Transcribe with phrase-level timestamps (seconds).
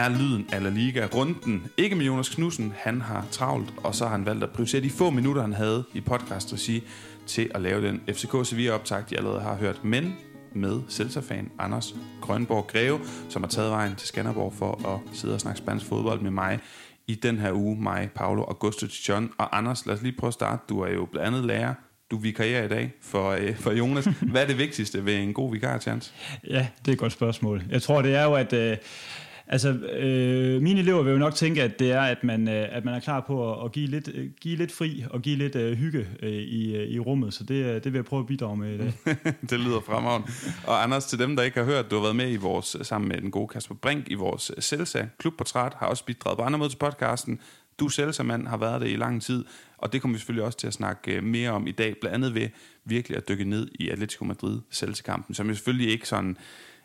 [0.00, 1.66] er lyden af La Liga-runden.
[1.76, 4.90] Ikke med Jonas Knudsen, han har travlt, og så har han valgt at prioritere de
[4.90, 6.82] få minutter, han havde i podcast-regi
[7.26, 9.84] til at lave den FCK Sevilla-optag, jeg allerede har hørt.
[9.84, 10.14] Men
[10.54, 15.40] med Celta-fan Anders Grønborg Greve, som har taget vejen til Skanderborg for at sidde og
[15.40, 16.58] snakke spansk fodbold med mig
[17.06, 17.82] i den her uge.
[17.82, 19.86] Mig, Paolo, Augusto John og Anders.
[19.86, 20.62] Lad os lige prøve at starte.
[20.68, 21.74] Du er jo blandt andet lærer
[22.10, 24.08] du vikarierer i dag for, øh, for Jonas.
[24.32, 26.12] Hvad er det vigtigste ved en god vikarchance?
[26.48, 27.62] Ja, det er et godt spørgsmål.
[27.70, 28.52] Jeg tror, det er jo, at...
[28.52, 28.76] Øh,
[29.52, 32.84] Altså, øh, mine elever vil jo nok tænke, at det er, at man, øh, at
[32.84, 35.56] man er klar på at, at give, lidt, øh, give lidt fri og give lidt
[35.56, 38.26] øh, hygge øh, i, øh, i rummet, så det, øh, det vil jeg prøve at
[38.26, 38.92] bidrage med i dag.
[39.50, 40.28] det lyder fremragende.
[40.66, 43.08] Og Anders, til dem, der ikke har hørt, du har været med i vores, sammen
[43.08, 46.58] med den gode Kasper Brink i vores øh, Celsa klubportræt, har også bidraget på andre
[46.58, 47.40] måder til podcasten.
[47.78, 49.44] Du selv mand har været det i lang tid,
[49.78, 52.14] og det kommer vi selvfølgelig også til at snakke øh, mere om i dag, blandt
[52.14, 52.48] andet ved
[52.84, 56.36] virkelig at dykke ned i Atletico Madrid Celta-kampen, som jo selvfølgelig ikke sådan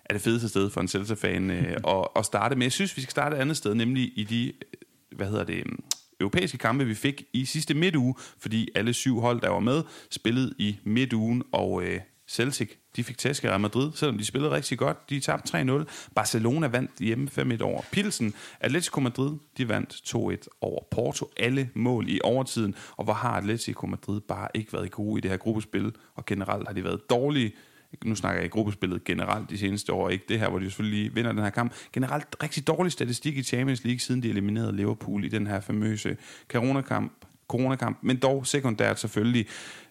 [0.06, 2.56] er det fedeste sted for en Celta-fan øh, at, at starte.
[2.56, 4.54] Men jeg synes, vi skal starte et andet sted, nemlig i de,
[5.16, 5.64] hvad hedder det,
[6.20, 10.54] europæiske kampe, vi fik i sidste midtuge, fordi alle syv hold, der var med, spillede
[10.58, 14.78] i midtugen, og øh, Celtic, de fik tæsk af Real Madrid, selvom de spillede rigtig
[14.78, 15.10] godt.
[15.10, 15.84] De tabte 3-0.
[16.16, 18.34] Barcelona vandt hjemme 5-1 over Pilsen.
[18.60, 21.32] Atletico Madrid, de vandt 2-1 over Porto.
[21.38, 22.76] Alle mål i overtiden.
[22.98, 26.68] Og hvor har Atletico Madrid bare ikke været gode i det her gruppespil, og generelt
[26.68, 27.54] har de været dårlige
[28.06, 31.16] nu snakker jeg i gruppespillet generelt de seneste år, ikke det her, hvor de selvfølgelig
[31.16, 31.74] vinder den her kamp.
[31.94, 36.18] Generelt rigtig dårlig statistik i Champions League, siden de eliminerede Liverpool i den her famøse
[36.48, 39.48] coronakamp, coronakamp, men dog sekundært selvfølgelig,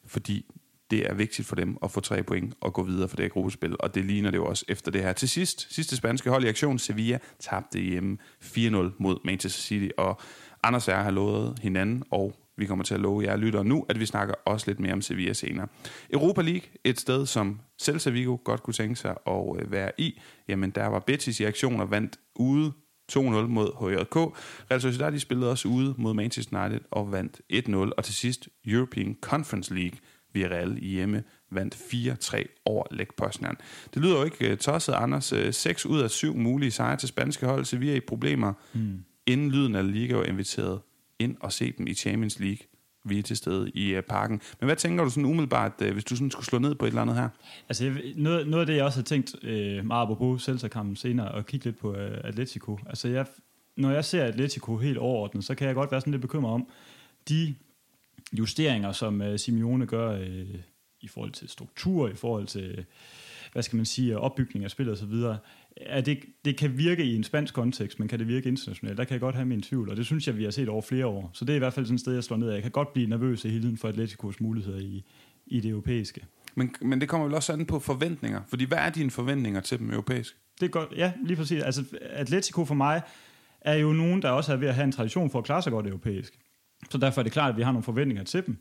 [0.06, 0.46] fordi
[0.90, 3.30] det er vigtigt for dem at få tre point og gå videre for det her
[3.30, 5.12] gruppespil, og det ligner det jo også efter det her.
[5.12, 8.56] Til sidst, sidste spanske hold i aktion, Sevilla tabte hjemme 4-0
[8.98, 10.20] mod Manchester City, og
[10.62, 13.86] Anders og jeg har lovet hinanden og vi kommer til at love jer lytter nu,
[13.88, 15.66] at vi snakker også lidt mere om Sevilla senere.
[16.10, 20.20] Europa League, et sted, som selv Sevilla godt kunne tænke sig at øh, være i,
[20.48, 22.72] jamen der var Betis i aktion og vandt ude
[23.12, 24.16] 2-0 mod HJK.
[24.70, 27.74] Real Sociedad de spillede også ude mod Manchester United og vandt 1-0.
[27.76, 29.98] Og til sidst European Conference League,
[30.36, 33.56] Real i hjemme, vandt 4-3 over Lech Poznan.
[33.94, 35.34] Det lyder jo ikke uh, tosset, Anders.
[35.50, 37.64] 6 ud af 7 mulige sejre til spanske hold.
[37.64, 38.52] Sevilla i problemer.
[38.72, 39.04] Mm.
[39.26, 40.80] Inden lyden af Liga var inviteret
[41.18, 42.66] ind og se dem i Champions League.
[43.04, 44.40] Vi er til stede i uh, parken.
[44.60, 46.88] Men hvad tænker du sådan umiddelbart, uh, hvis du sådan skulle slå ned på et
[46.88, 47.28] eller andet her?
[47.68, 51.28] Altså, jeg, noget, noget af det, jeg også har tænkt uh, meget på Celta-kampen senere,
[51.28, 52.78] og kigge lidt på uh, Atletico.
[52.86, 53.26] Altså, jeg,
[53.76, 56.68] når jeg ser Atletico helt overordnet, så kan jeg godt være sådan lidt bekymret om
[57.28, 57.54] de
[58.32, 60.26] justeringer, som uh, Simeone gør uh,
[61.00, 62.84] i forhold til struktur, i forhold til,
[63.52, 64.98] hvad skal man sige, opbygning af spillet og
[65.76, 68.98] at det, det kan virke i en spansk kontekst, men kan det virke internationalt?
[68.98, 70.82] Der kan jeg godt have min tvivl, og det synes jeg, vi har set over
[70.82, 71.30] flere år.
[71.32, 72.54] Så det er i hvert fald sådan et sted, jeg slår ned af.
[72.54, 75.04] Jeg kan godt blive nervøs i hele tiden for Atleticos muligheder i,
[75.46, 76.24] i det europæiske.
[76.54, 79.78] Men, men det kommer vel også an på forventninger, fordi hvad er dine forventninger til
[79.78, 80.36] dem europæisk?
[80.60, 81.62] Det er godt, ja, lige præcis.
[81.62, 83.02] Altså, Atletico for mig
[83.60, 85.72] er jo nogen, der også er ved at have en tradition for at klare sig
[85.72, 86.38] godt europæisk.
[86.90, 88.56] Så derfor er det klart, at vi har nogle forventninger til dem.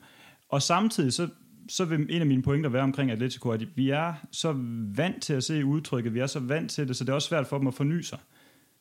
[0.49, 1.27] Og samtidig så
[1.69, 4.53] så vil en af mine pointer være omkring Atletico, at vi er så
[4.95, 7.27] vant til at se udtrykket, vi er så vant til det, så det er også
[7.27, 8.19] svært for dem at forny sig.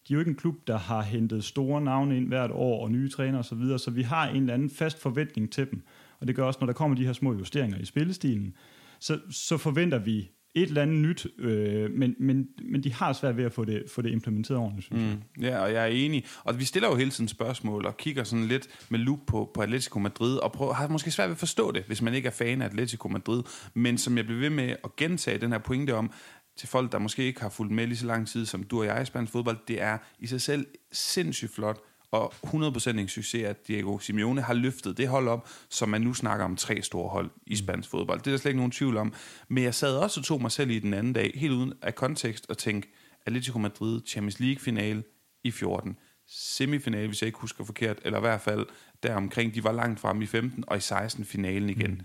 [0.09, 2.91] De er jo ikke en klub, der har hentet store navne ind hvert år, og
[2.91, 5.82] nye træner osv., så, videre, så vi har en eller anden fast forventning til dem.
[6.20, 8.54] Og det gør også, når der kommer de her små justeringer i spillestilen,
[8.99, 13.37] så, så forventer vi et eller andet nyt, øh, men, men, men de har svært
[13.37, 15.19] ved at få det, få det implementeret ordentligt, synes jeg.
[15.37, 16.25] Mm, ja, og jeg er enig.
[16.45, 19.62] Og vi stiller jo hele tiden spørgsmål og kigger sådan lidt med lup på, på
[19.62, 22.33] Atletico Madrid, og prøver, har måske svært ved at forstå det, hvis man ikke er
[22.33, 23.43] fan af Atletico Madrid.
[23.75, 26.11] Men som jeg bliver ved med at gentage den her pointe om,
[26.57, 28.87] til folk, der måske ikke har fulgt med lige så lang tid som du og
[28.87, 31.81] jeg i spansk fodbold, det er i sig selv sindssygt flot,
[32.12, 36.15] og 100% en succes, at Diego Simeone har løftet det hold op, som man nu
[36.15, 38.19] snakker om tre store hold i spansk fodbold.
[38.19, 39.15] Det er der slet ikke nogen tvivl om.
[39.49, 41.95] Men jeg sad også og tog mig selv i den anden dag, helt uden af
[41.95, 42.89] kontekst, og tænkte,
[43.27, 45.03] Atletico Madrid Champions League-finale
[45.45, 45.97] i 14,
[46.27, 48.67] semifinale, hvis jeg ikke husker forkert, eller i hvert fald
[49.03, 51.91] deromkring, de var langt frem i 15, og i 16 finalen igen.
[51.91, 52.00] Mm.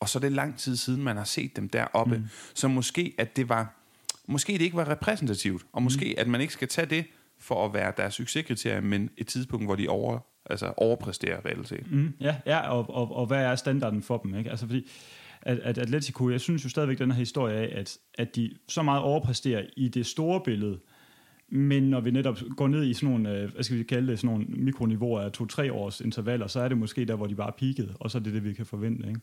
[0.00, 2.18] Og så er det lang tid siden, man har set dem deroppe.
[2.18, 2.24] Mm.
[2.54, 3.74] Så måske, at det var,
[4.26, 6.20] måske det ikke var repræsentativt, og måske, mm.
[6.20, 7.04] at man ikke skal tage det
[7.44, 10.18] for at være deres succeskriterie, men et tidspunkt, hvor de over,
[10.50, 11.90] altså overpræsterer reelt set.
[11.90, 14.34] Mm, ja, ja og, og, og hvad er standarden for dem?
[14.34, 14.50] Ikke?
[14.50, 14.86] Altså fordi,
[15.42, 18.82] at, at Atletico, jeg synes jo stadigvæk den her historie af, at, at de så
[18.82, 20.78] meget overpræsterer i det store billede,
[21.48, 24.18] men når vi netop går ned i sådan nogle, øh, hvad skal vi kalde det,
[24.18, 27.48] sådan nogle mikroniveauer af to-tre års intervaller, så er det måske der, hvor de bare
[27.48, 29.08] er peaked, og så er det det, vi kan forvente.
[29.08, 29.20] Ikke?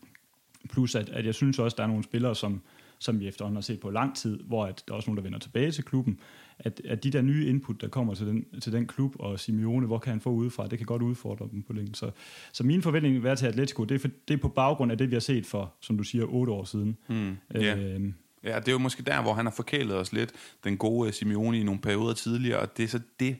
[0.70, 2.62] Plus at, at jeg synes også, der er nogle spillere, som,
[2.98, 5.22] som vi efterhånden har set på lang tid, hvor at der er også nogen, der
[5.22, 6.18] vender tilbage til klubben,
[6.58, 9.86] at, at de der nye input, der kommer til den, til den klub, og Simeone,
[9.86, 11.94] hvor kan han få udefra, det kan godt udfordre dem på længden.
[11.94, 12.10] Så,
[12.52, 14.98] så min forventning vil være til Atletico, det er, for, det er på baggrund af
[14.98, 16.96] det, vi har set for, som du siger, otte år siden.
[17.08, 17.94] Mm, yeah.
[17.94, 18.12] øh,
[18.44, 20.32] Ja, det er jo måske der, hvor han har forkælet os lidt,
[20.64, 23.36] den gode Simeone i nogle perioder tidligere, og det er så det,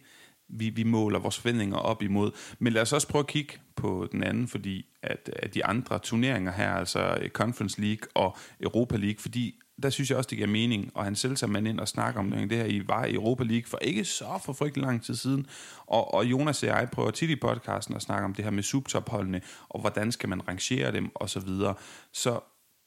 [0.48, 2.30] vi, vi måler vores forventninger op imod.
[2.58, 5.98] Men lad os også prøve at kigge på den anden, fordi at, at de andre
[5.98, 10.48] turneringer her, altså Conference League og Europa League, fordi der synes jeg også, det giver
[10.48, 12.50] mening og han selv man ind og snakker om det.
[12.50, 15.46] Det her I var i Europa League for ikke så for frygtelig lang tid siden.
[15.86, 18.62] Og, og Jonas og jeg prøver tit i podcasten at snakke om det her med
[18.62, 21.74] subtopholdene, og hvordan skal man rangere dem, og så videre.
[22.12, 22.40] Så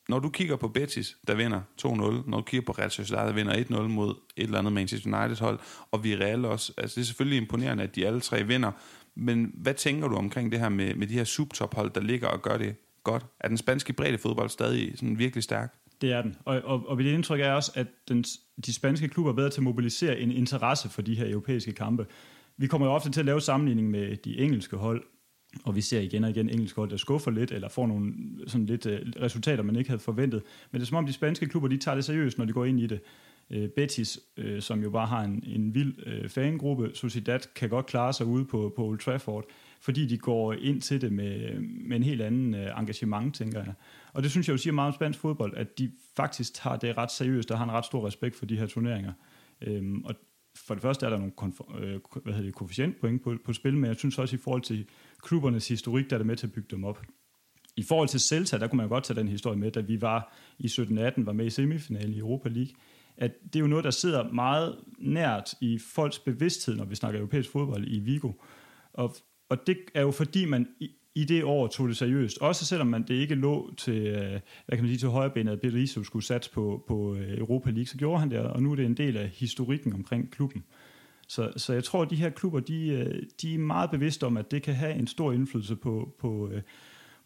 [0.10, 1.88] når du kigger på Betis, der vinder 2-0,
[2.30, 5.42] når du kigger på Real Sociedad, der vinder 1-0 mod et eller andet Manchester United
[5.42, 5.60] hold,
[5.92, 8.72] og Villarreal også, altså det er selvfølgelig imponerende, at de alle tre vinder,
[9.16, 12.42] men hvad tænker du omkring det her med, med de her subtophold, der ligger og
[12.42, 13.26] gør det godt?
[13.40, 15.74] Er den spanske bredde fodbold stadig sådan virkelig stærk?
[16.06, 16.36] Det er den.
[16.46, 18.24] Og, og, og mit indtryk er også, at den,
[18.66, 22.06] de spanske klubber er bedre til at mobilisere en interesse for de her europæiske kampe.
[22.58, 25.04] Vi kommer jo ofte til at lave sammenligning med de engelske hold,
[25.64, 28.14] og vi ser igen og igen engelske hold, der skuffer lidt, eller får nogle
[28.48, 28.92] sådan lidt uh,
[29.22, 30.42] resultater, man ikke havde forventet.
[30.72, 32.66] Men det er som om, de spanske klubber, de tager det seriøst, når de går
[32.66, 33.00] ind i det.
[33.50, 37.86] Uh, Betis, uh, som jo bare har en, en vild uh, fangruppe, Sociedad kan godt
[37.86, 39.46] klare sig ude på, på Old Trafford,
[39.82, 43.74] fordi de går ind til det med, med en helt anden uh, engagement, tænker jeg.
[44.16, 46.98] Og det synes jeg jo siger meget om spansk fodbold, at de faktisk tager det
[46.98, 49.14] ret seriøst, og har en ret stor respekt for de her turneringer.
[49.62, 50.16] Øhm, og
[50.56, 53.78] for det første er der nogle konf- øh, hvad hedder det, koefficientpoint på, på spil,
[53.78, 54.88] men jeg synes også i forhold til
[55.22, 57.02] klubbernes historik, der er det med til at bygge dem op.
[57.76, 60.34] I forhold til Celta, der kunne man godt tage den historie med, da vi var
[60.60, 62.74] i 17-18, var med i semifinalen i Europa League,
[63.18, 67.20] at det er jo noget, der sidder meget nært i folks bevidsthed, når vi snakker
[67.20, 68.32] europæisk fodbold i Vigo.
[68.94, 69.16] Og,
[69.50, 72.38] og det er jo fordi, man i, i det år tog det seriøst.
[72.38, 75.62] Også selvom man det ikke lå til, øh, hvad kan man sige, til højrebenet, at
[75.62, 78.76] Berizzo skulle satse på, på øh, Europa League, så gjorde han det, og nu er
[78.76, 80.64] det en del af historikken omkring klubben.
[81.28, 84.38] Så, så jeg tror, at de her klubber, de, øh, de er meget bevidste om,
[84.38, 86.50] at det kan have en stor indflydelse på, på,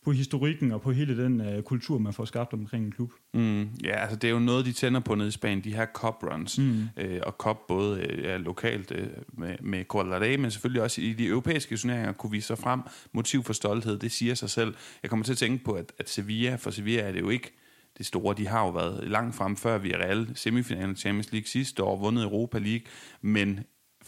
[0.05, 3.11] på historikken og på hele den uh, kultur, man får skabt omkring en klub.
[3.33, 5.85] Mm, ja, altså det er jo noget, de tænder på nede i Spanien, de her
[5.85, 6.83] cup runs, mm.
[6.97, 11.13] øh, og cup både øh, ja, lokalt øh, med, med Coral men selvfølgelig også i
[11.13, 12.81] de europæiske turneringer kunne vise sig frem.
[13.13, 14.73] Motiv for stolthed, det siger sig selv.
[15.03, 17.51] Jeg kommer til at tænke på, at, at Sevilla, for Sevilla er det jo ikke
[17.97, 18.35] det store.
[18.37, 21.97] De har jo været langt frem før vi er reelle semifinalen Champions League sidste år,
[21.97, 22.85] vundet Europa League,
[23.21, 23.59] men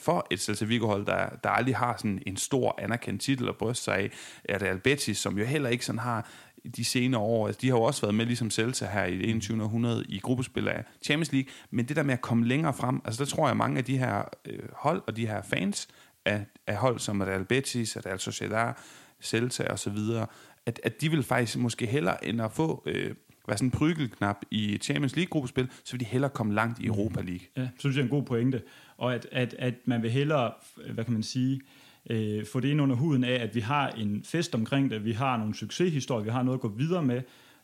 [0.02, 3.84] for et Celta Vigo-hold, der, der aldrig har sådan en stor anerkendt titel at bryste
[3.84, 4.12] sig af,
[4.44, 6.30] er det Albetis, som jo heller ikke sådan har
[6.76, 9.64] de senere år, altså de har jo også været med ligesom Celta her i 21.
[9.64, 13.24] århundrede i gruppespil af Champions League, men det der med at komme længere frem, altså
[13.24, 15.88] der tror jeg mange af de her øh, hold og de her fans
[16.26, 18.74] af, af hold som Real Betis, Real Sociedad,
[19.22, 20.28] Celta og så videre,
[20.66, 23.16] at, at de vil faktisk måske hellere end at få øh,
[23.48, 27.22] være sådan en prygelknap i Champions League-gruppespil, så vil de hellere komme langt i Europa
[27.22, 27.48] League.
[27.58, 28.62] Ja, synes jeg er en god pointe.
[29.02, 30.52] Og at, at, at man vil hellere,
[30.94, 31.62] hvad kan man sige,
[32.10, 35.12] øh, få det ind under huden af, at vi har en fest omkring det, vi
[35.12, 37.22] har nogle succeshistorier, vi har noget at gå videre med,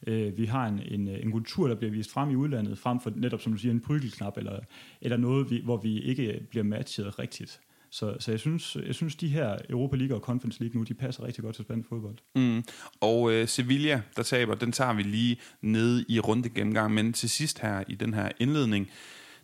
[0.08, 3.12] øh, vi har en, en, en kultur, der bliver vist frem i udlandet, frem for
[3.16, 4.60] netop, som du siger, en prygelknap, eller,
[5.02, 7.60] eller noget, vi, hvor vi ikke bliver matchet rigtigt.
[7.90, 10.94] Så, så jeg, synes, jeg synes, de her Europa League og Conference League nu, de
[10.94, 12.16] passer rigtig godt til spansk fodbold.
[12.36, 12.64] Mm.
[13.02, 16.94] Og øh, Sevilla, der taber, den tager vi lige ned i runde gennemgang.
[16.94, 18.90] Men til sidst her i den her indledning,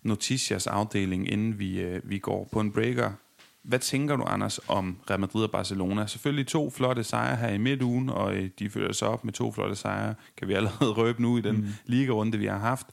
[0.04, 3.12] Noticias afdeling, inden vi, øh, vi går på en breaker.
[3.64, 6.08] Hvad tænker du, Anders, om Real Madrid og Barcelona?
[6.08, 9.52] Selvfølgelig to flotte sejre her i midtugen, og øh, de følger sig op med to
[9.52, 11.68] flotte sejre, kan vi allerede røbe nu i den mm.
[11.86, 12.88] ligarunde, vi har haft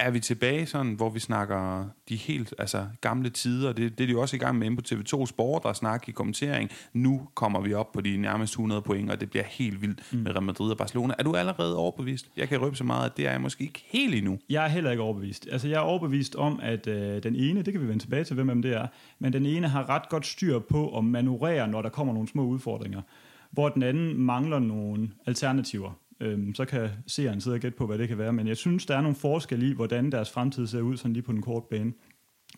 [0.00, 3.72] er vi tilbage sådan, hvor vi snakker de helt altså, gamle tider?
[3.72, 6.12] Det, det er de jo også i gang med på TV2 Sport, der snakker i
[6.12, 6.70] kommentering.
[6.92, 10.18] Nu kommer vi op på de nærmest 100 point, og det bliver helt vildt mm.
[10.18, 11.14] med Real Madrid og Barcelona.
[11.18, 12.30] Er du allerede overbevist?
[12.36, 14.38] Jeg kan røbe så meget, at det er jeg måske ikke helt endnu.
[14.50, 15.48] Jeg er heller ikke overbevist.
[15.52, 18.34] Altså, jeg er overbevist om, at øh, den ene, det kan vi vende tilbage til,
[18.34, 18.86] hvem det er,
[19.18, 22.42] men den ene har ret godt styr på at manøvrere, når der kommer nogle små
[22.42, 23.02] udfordringer,
[23.50, 25.92] hvor den anden mangler nogle alternativer.
[26.20, 28.32] Øhm, så kan seeren sidde og gætte på, hvad det kan være.
[28.32, 31.22] Men jeg synes, der er nogle forskelle i, hvordan deres fremtid ser ud, sådan lige
[31.22, 31.92] på den korte bane.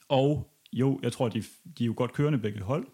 [0.09, 1.43] Og jo, jeg tror, de,
[1.79, 2.87] de er jo godt kørende begge hold.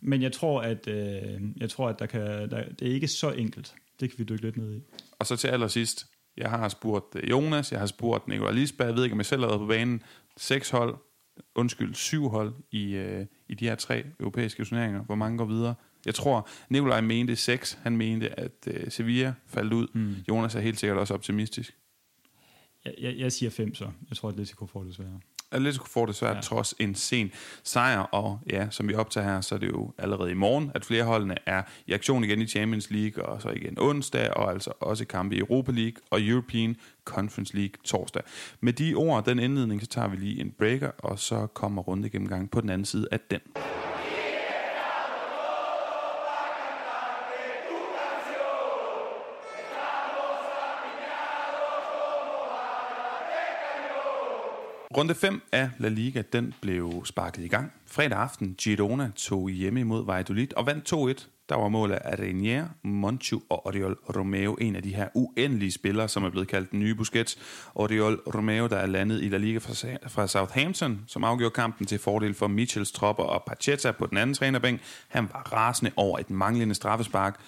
[0.00, 3.30] Men jeg tror, at, øh, jeg tror, at der kan, der, det er ikke så
[3.30, 3.74] enkelt.
[4.00, 4.80] Det kan vi dykke lidt ned i.
[5.18, 6.06] Og så til allersidst.
[6.36, 9.26] Jeg har spurgt øh, Jonas, jeg har spurgt Nicolai Lisberg, jeg ved ikke, om jeg
[9.26, 10.02] selv har været på banen.
[10.36, 10.96] Seks hold,
[11.54, 15.04] undskyld, syv hold i, øh, i de her tre europæiske turneringer.
[15.04, 15.74] Hvor mange går videre?
[16.06, 17.78] Jeg tror, Nikolaj mente 6.
[17.82, 19.86] Han mente, at uh, Sevilla faldt ud.
[19.94, 20.14] Mm.
[20.28, 21.76] Jonas er helt sikkert også optimistisk.
[22.84, 23.88] Jeg, jeg, jeg siger 5 så.
[24.08, 25.20] Jeg tror, at Atletico får det svære.
[25.54, 26.40] Atletico får det svært, ja.
[26.40, 27.30] trods en sen
[27.64, 27.98] sejr.
[27.98, 31.04] Og ja, som vi optager her, så er det jo allerede i morgen, at flere
[31.04, 35.04] holdene er i aktion igen i Champions League, og så igen onsdag, og altså også
[35.04, 38.22] kampe i Europa League og European Conference League torsdag.
[38.60, 42.08] Med de ord, den indledning, så tager vi lige en breaker, og så kommer runde
[42.08, 43.40] gennemgang på den anden side af den.
[54.96, 57.72] Runde 5 af La Liga, den blev sparket i gang.
[57.86, 61.26] Fredag aften, Girona tog hjemme imod Valladolid og vandt 2-1.
[61.48, 66.08] Der var mål af Renier, Monchu og Oriol Romeo, en af de her uendelige spillere,
[66.08, 67.38] som er blevet kaldt den nye Busquets.
[67.74, 72.34] Oriol Romeo, der er landet i La Liga fra Southampton, som afgjorde kampen til fordel
[72.34, 74.80] for Michels tropper og Pacheta på den anden trænerbænk.
[75.08, 77.40] Han var rasende over et manglende straffespark,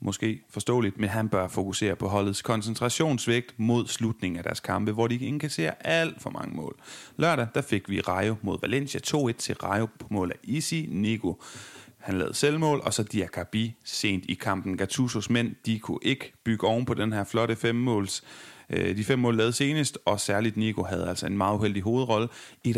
[0.00, 5.06] måske forståeligt, men han bør fokusere på holdets koncentrationsvægt mod slutningen af deres kampe, hvor
[5.06, 6.76] de ikke indkasserer alt for mange mål.
[7.16, 11.42] Lørdag der fik vi Rayo mod Valencia 2-1 til Rayo på mål af Isi Nico.
[11.98, 14.76] Han lavede selvmål, og så Diakabi sent i kampen.
[14.76, 18.24] Gattusos mænd, de kunne ikke bygge oven på den her flotte femmåls
[18.70, 22.28] øh, de fem mål lavede senest, og særligt Nico havde altså en meget uheldig hovedrolle.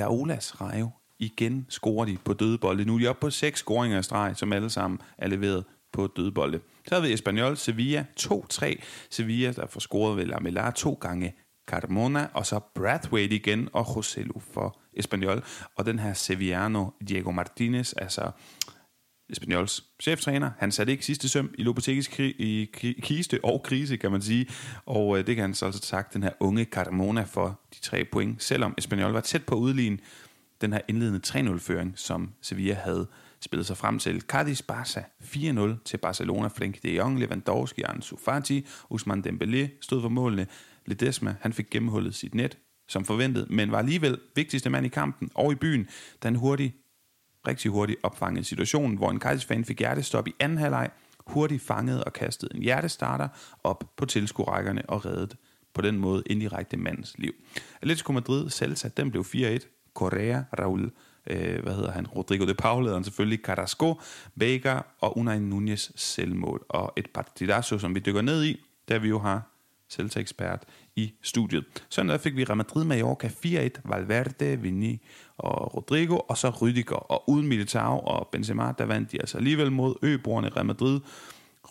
[0.07, 2.85] Olas Rayo igen scorer de på dødbolde.
[2.85, 6.07] Nu er de oppe på seks scoringer i streg, som alle sammen er leveret på
[6.17, 6.61] dødbolde.
[6.89, 8.83] Så har vi Espanyol, Sevilla 2-3.
[9.11, 11.35] Sevilla, der får scoret ved Lamela to gange
[11.69, 15.45] Carmona, og så Brathwaite igen, og Joselu for Espanyol.
[15.77, 18.31] Og den her Sevillano, Diego Martinez, altså
[19.31, 20.51] Espanyols cheftræner.
[20.59, 22.71] Han satte ikke sidste søm i Lopetegis kri- i
[23.03, 24.47] kiste og krise, kan man sige.
[24.87, 28.05] Og øh, det kan han så altså sagt, den her unge Carmona for de tre
[28.05, 29.99] point, selvom Espanyol var tæt på at udligne
[30.61, 33.07] den her indledende 3-0-føring, som Sevilla havde
[33.41, 34.21] spillede sig frem til.
[34.21, 36.49] Cadiz Barca 4-0 til Barcelona.
[36.49, 40.47] Frenkie de Jong, Lewandowski, Ansu Fati, Usman Dembélé stod for målene.
[40.87, 45.31] Ledesma, han fik gennemhullet sit net, som forventet, men var alligevel vigtigste mand i kampen
[45.35, 45.89] og i byen,
[46.23, 46.75] da han hurtigt,
[47.49, 50.91] rigtig hurtigt opfangede situationen, hvor en Cadiz-fan fik hjertestop i anden halvleg,
[51.27, 53.29] hurtigt fangede og kastede en hjertestarter
[53.65, 55.37] op på tilskuerrækkerne og reddede
[55.75, 57.33] på den måde indirekte mandens liv.
[57.83, 59.93] Atletico Madrid, selv den blev 4-1.
[59.95, 60.91] Correa, Raul
[61.27, 64.01] øh, hvad hedder han, Rodrigo de Paul, lederen selvfølgelig, Carrasco,
[64.35, 66.65] Vega og Unai Nunez selvmål.
[66.69, 69.51] Og et partidazo, som vi dykker ned i, da vi jo har
[69.91, 70.63] Celta-ekspert
[70.97, 71.65] i studiet.
[71.89, 75.07] Søndag fik vi Real Madrid Mallorca 4-1, Valverde, Vini
[75.39, 76.97] og Rodrigo, og så Rydiger.
[76.97, 81.01] Og uden Militao og Benzema, der vandt de altså alligevel mod øboerne Real Madrid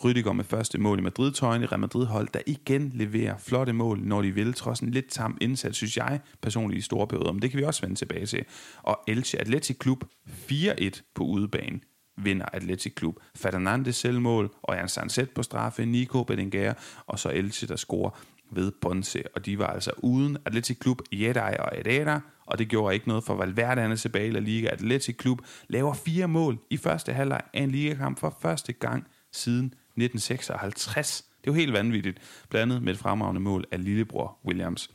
[0.04, 4.22] Rydiger med første mål i Madrid-tøjen i Real Madrid-hold, der igen leverer flotte mål, når
[4.22, 7.32] de vil, trods en lidt tam indsats, synes jeg personligt i store perioder.
[7.32, 8.44] Men det kan vi også vende tilbage til.
[8.82, 11.80] Og Elche Athletic Klub 4-1 på udebane
[12.16, 13.16] vinder Athletic Klub.
[13.36, 16.74] Fernandes selvmål, og Jan Sanset på straffe, Nico Bedenguer,
[17.06, 18.10] og så Elche, der scorer
[18.52, 19.22] ved Ponce.
[19.34, 23.24] Og de var altså uden Athletic Klub, Jedej og Edera, og det gjorde ikke noget
[23.24, 24.68] for Valverde, han er tilbage i La Liga.
[24.68, 29.74] Athletic Klub laver fire mål i første halvleg af en ligakamp for første gang siden
[29.96, 31.22] 1956.
[31.22, 32.18] Det er jo helt vanvittigt,
[32.50, 34.90] blandet med et fremragende mål af lillebror Williams.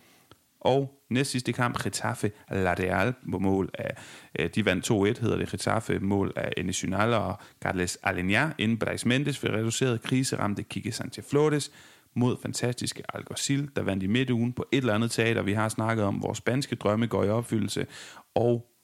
[0.60, 3.98] Og næst sidste kamp, Getafe Ladeal på mål af,
[4.40, 5.50] øh, de vandt 2-1, hedder det.
[5.50, 11.30] Getafe, mål af Enes og Carles Alenia, inden Brais Mendes ved reduceret kriseramte Kike Sanchez
[11.30, 11.72] Flores
[12.16, 16.06] mod fantastiske Alguacil, der vandt i midtugen på et eller andet teater, vi har snakket
[16.06, 17.88] om, hvor spanske drømme går i opfyldelse,
[18.36, 18.75] og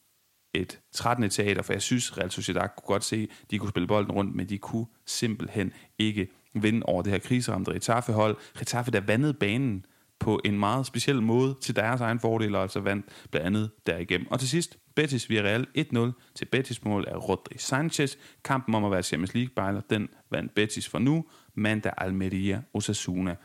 [0.53, 1.29] et 13.
[1.29, 4.49] teater, for jeg synes, Real Sociedad kunne godt se, de kunne spille bolden rundt, men
[4.49, 8.37] de kunne simpelthen ikke vinde over det her kriseramte Retaffe-hold.
[8.61, 9.85] Retaffe, der vandede banen
[10.19, 14.31] på en meget speciel måde til deres egen fordel, og altså vandt blandt andet derigennem.
[14.31, 18.15] Og til sidst, Betis Villarreal 1-0 til Betis mål af Rodri Sanchez.
[18.43, 21.25] Kampen om at være Champions League-bejler, den vandt Betis for nu.
[21.55, 23.35] Mandag Almeria Osasuna.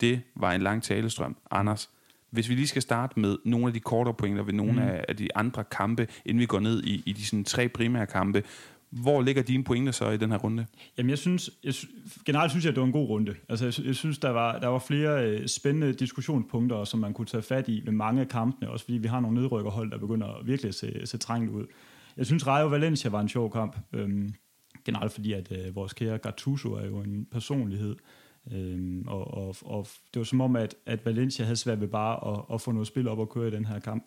[0.00, 1.36] Det var en lang talestrøm.
[1.50, 1.90] Anders,
[2.34, 4.78] hvis vi lige skal starte med nogle af de kortere pointer ved nogle mm.
[4.78, 8.06] af, af de andre kampe, inden vi går ned i, i de sådan tre primære
[8.06, 8.42] kampe,
[8.90, 10.66] hvor ligger dine pointer så i den her runde?
[10.98, 11.74] Jamen jeg synes, jeg,
[12.26, 13.34] generelt synes jeg, at det var en god runde.
[13.48, 17.26] Altså jeg, jeg synes, der var, der var flere øh, spændende diskussionspunkter, som man kunne
[17.26, 20.42] tage fat i ved mange af kampene, også fordi vi har nogle nedrykkerhold, der begynder
[20.44, 21.66] virkelig at se, se trængt ud.
[22.16, 23.76] Jeg synes, Rayo Valencia var en sjov kamp.
[23.92, 24.34] Øhm,
[24.84, 27.96] generelt fordi, at øh, vores kære Gattuso er jo en personlighed,
[28.52, 32.34] Øhm, og, og, og det var som om, at, at Valencia havde svært ved bare
[32.34, 34.04] at, at få noget spil op og køre i den her kamp.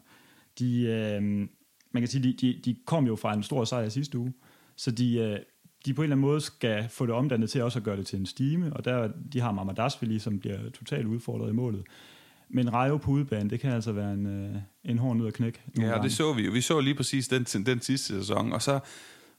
[0.60, 1.50] De, øhm,
[1.92, 4.34] man kan sige, de, de, de kom jo fra en stor sejr sidste uge,
[4.76, 5.40] så de, øh,
[5.86, 8.08] de på en eller anden måde skal få det omdannet til også at gøre det
[8.08, 11.84] til en stime, og der de har Mamadashvili, som bliver totalt udfordret i målet.
[12.50, 15.60] Men Rayo på udebane, det kan altså være en, øh, en hård ud at knække.
[15.78, 16.04] Ja, gange.
[16.04, 16.52] det så vi jo.
[16.52, 18.80] Vi så lige præcis den, den sidste sæson, og så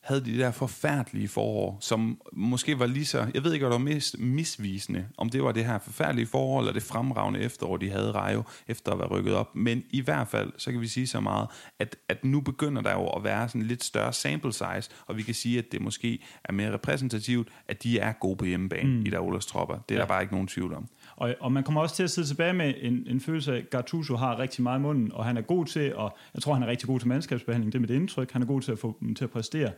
[0.09, 3.79] havde de der forfærdelige forår, som måske var lige så, jeg ved ikke, hvad der
[3.79, 7.91] var mest misvisende, om det var det her forfærdelige forår, eller det fremragende efterår, de
[7.91, 9.57] havde Rayo, efter at være rykket op.
[9.57, 11.49] Men i hvert fald, så kan vi sige så meget,
[11.79, 15.23] at, at nu begynder der jo at være sådan lidt større sample size, og vi
[15.23, 19.07] kan sige, at det måske er mere repræsentativt, at de er gode på hjemmebane mm.
[19.07, 19.79] i der Olas tropper.
[19.89, 20.01] Det er ja.
[20.01, 20.89] der bare ikke nogen tvivl om.
[21.19, 23.71] Og, og man kommer også til at sidde tilbage med en, en følelse af, at
[23.71, 26.63] Gattuso har rigtig meget i munden, og han er god til, og jeg tror, han
[26.63, 28.97] er rigtig god til mandskabsbehandling, det er mit indtryk, han er god til at få
[29.01, 29.73] dem til at præstere.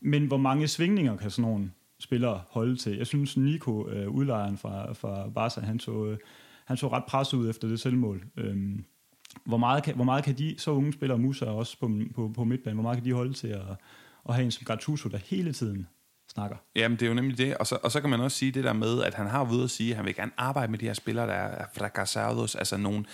[0.00, 1.70] Men hvor mange svingninger kan sådan nogle
[2.00, 2.96] spillere holde til?
[2.96, 6.18] Jeg synes, Nico, øh, udlejeren fra, fra Barca, han så, øh,
[6.64, 8.24] han så ret presset ud efter det selvmål.
[8.36, 8.84] Øhm,
[9.44, 12.44] hvor meget kan, hvor meget kan de så unge spillere, Musa også på, på, på
[12.44, 13.76] midtbanen, hvor meget kan de holde til at,
[14.28, 15.86] at have en som Gattuso, der hele tiden
[16.32, 16.56] snakker.
[16.76, 17.56] Jamen, det er jo nemlig det.
[17.56, 19.54] Og så, og så kan man også sige det der med, at han har været
[19.54, 22.54] ude at sige, at han vil gerne arbejde med de her spillere, der er fracassados,
[22.54, 23.04] altså nogle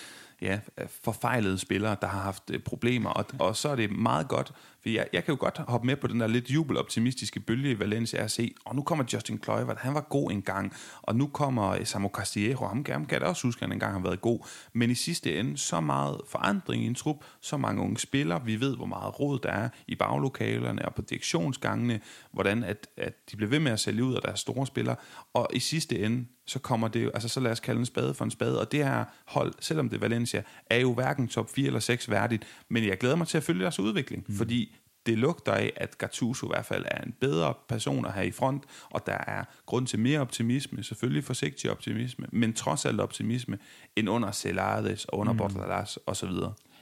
[0.41, 0.59] ja,
[1.05, 3.11] forfejlede spillere, der har haft øh, problemer.
[3.11, 5.97] Og, og så er det meget godt, for jeg, jeg kan jo godt hoppe med
[5.97, 9.79] på den der lidt jubeloptimistiske bølge i Valencia og se, og nu kommer Justin Kluivert,
[9.79, 13.59] han var god engang, og nu kommer øh, Samu Castillejo, ham kan jeg også huske,
[13.59, 14.47] at han engang har været god.
[14.73, 18.61] Men i sidste ende, så meget forandring i en trup, så mange unge spillere, vi
[18.61, 22.01] ved, hvor meget råd der er i baglokalerne og på direktionsgangene,
[22.33, 24.97] hvordan at, at de bliver ved med at sælge ud af deres store spillere,
[25.35, 28.15] og i sidste ende, så kommer det jo, altså så lad os kalde en spade
[28.15, 31.51] for en spade, og det her hold, selvom det er Valencia, er jo hverken top
[31.51, 34.35] 4 eller 6 værdigt, men jeg glæder mig til at følge deres udvikling, mm.
[34.37, 34.77] fordi
[35.09, 38.31] det lugter af, at Gattuso i hvert fald er en bedre person at have i
[38.31, 43.59] front, og der er grund til mere optimisme, selvfølgelig forsigtig optimisme, men trods alt optimisme,
[43.97, 45.39] end under Celades og under mm.
[45.39, 46.31] Bordalas osv.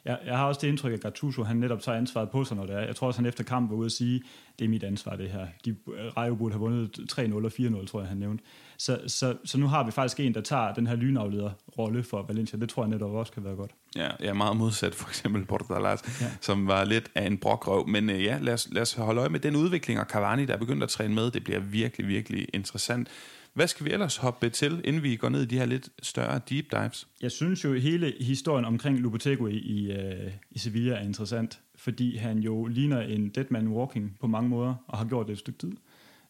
[0.07, 2.67] Jeg, jeg har også det indtryk, at Gattuso han netop tager ansvaret på sig, når
[2.67, 2.81] det er.
[2.81, 4.23] Jeg tror også, han efter kampen var ude at sige,
[4.59, 5.47] det er mit ansvar, det her.
[5.65, 5.77] De,
[6.17, 8.45] Rayo burde have vundet 3-0 og 4-0, tror jeg, han nævnte.
[8.79, 12.59] Så, så, så nu har vi faktisk en, der tager den her lynafleder-rolle for Valencia.
[12.59, 13.71] Det tror jeg netop også kan være godt.
[13.97, 16.27] Ja, jeg er meget modsat for eksempel Portalas, ja.
[16.41, 17.87] som var lidt af en brokrøv.
[17.87, 20.55] Men uh, ja, lad os, lad os holde øje med den udvikling, og Cavani, der
[20.55, 23.09] er begyndt at træne med, det bliver virkelig, virkelig interessant.
[23.57, 26.41] Hvad skal vi ellers hoppe til, inden vi går ned i de her lidt større
[26.51, 27.09] deep dives?
[27.23, 32.17] Jeg synes jo, at hele historien omkring Lopetegui i, uh, i Sevilla er interessant, fordi
[32.17, 35.39] han jo ligner en dead man walking på mange måder, og har gjort det et
[35.39, 35.73] stykke tid.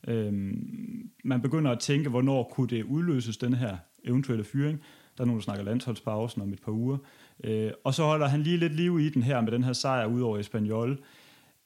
[0.09, 4.81] Øhm, man begynder at tænke, hvornår kunne det udløses, den her eventuelle fyring.
[5.17, 6.99] Der er nogen, der snakker landsholdspausen om et par uger.
[7.45, 10.07] Øh, og så holder han lige lidt liv i den her med den her sejr
[10.07, 10.99] ud over Espanyol.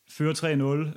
[0.09, 0.35] Fører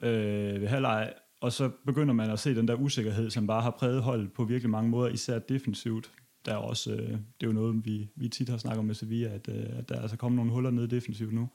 [0.02, 3.62] 3-0 øh, ved halvleg, og så begynder man at se den der usikkerhed, som bare
[3.62, 6.12] har præget holdet på virkelig mange måder, især defensivt.
[6.46, 8.96] Der er også, øh, det er jo noget, vi, vi tit har snakket om med
[8.96, 11.50] Sevilla, at, øh, at der altså er altså kommet nogle huller ned defensivt nu.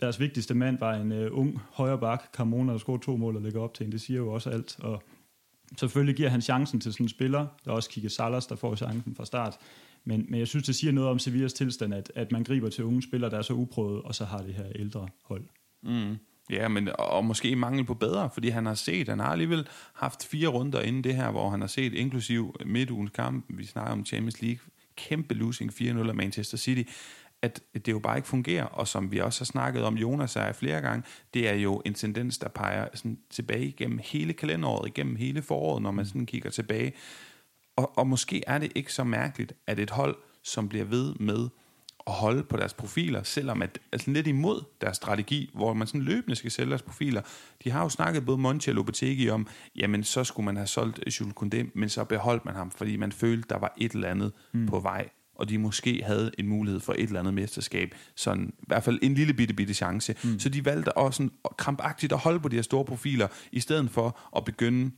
[0.00, 3.42] Deres vigtigste mand var en øh, ung højre bak, Carmona, der scorede to mål og
[3.42, 3.92] lægger op til en.
[3.92, 4.76] Det siger jo også alt.
[4.80, 5.02] Og
[5.78, 7.46] selvfølgelig giver han chancen til sådan en spiller.
[7.64, 9.58] Der er også Kike Salas, der får chancen fra start.
[10.04, 12.84] Men, men jeg synes, det siger noget om Sevillas tilstand, at, at man griber til
[12.84, 15.44] unge spillere, der er så uprøvet, og så har det her ældre hold.
[15.82, 16.16] Mm.
[16.50, 20.26] Ja, men, og måske mangel på bedre, fordi han har set, han har alligevel haft
[20.26, 24.06] fire runder inden det her, hvor han har set, inklusiv midtugens kamp, vi snakker om
[24.06, 24.60] Champions League,
[24.96, 26.90] kæmpe losing 4-0 af Manchester City,
[27.42, 30.52] at det jo bare ikke fungerer, og som vi også har snakket om, Jonas er
[30.52, 31.04] flere gange,
[31.34, 35.82] det er jo en tendens, der peger sådan tilbage igennem hele kalenderåret, igennem hele foråret,
[35.82, 36.92] når man sådan kigger tilbage.
[37.76, 41.48] Og, og måske er det ikke så mærkeligt, at et hold, som bliver ved med
[42.06, 46.00] at holde på deres profiler, selvom at, altså lidt imod deres strategi, hvor man sådan
[46.00, 47.22] løbende skal sælge deres profiler.
[47.64, 51.20] De har jo snakket både Monchi og Lopetegi om, jamen så skulle man have solgt
[51.20, 54.32] Jules Koundé, men så beholdt man ham, fordi man følte, der var et eller andet
[54.52, 54.66] mm.
[54.66, 58.64] på vej, og de måske havde en mulighed for et eller andet mesterskab, sådan i
[58.66, 60.14] hvert fald en lille bitte, bitte chance.
[60.24, 60.38] Mm.
[60.38, 63.90] Så de valgte også sådan krampagtigt at holde på de her store profiler, i stedet
[63.90, 64.90] for at begynde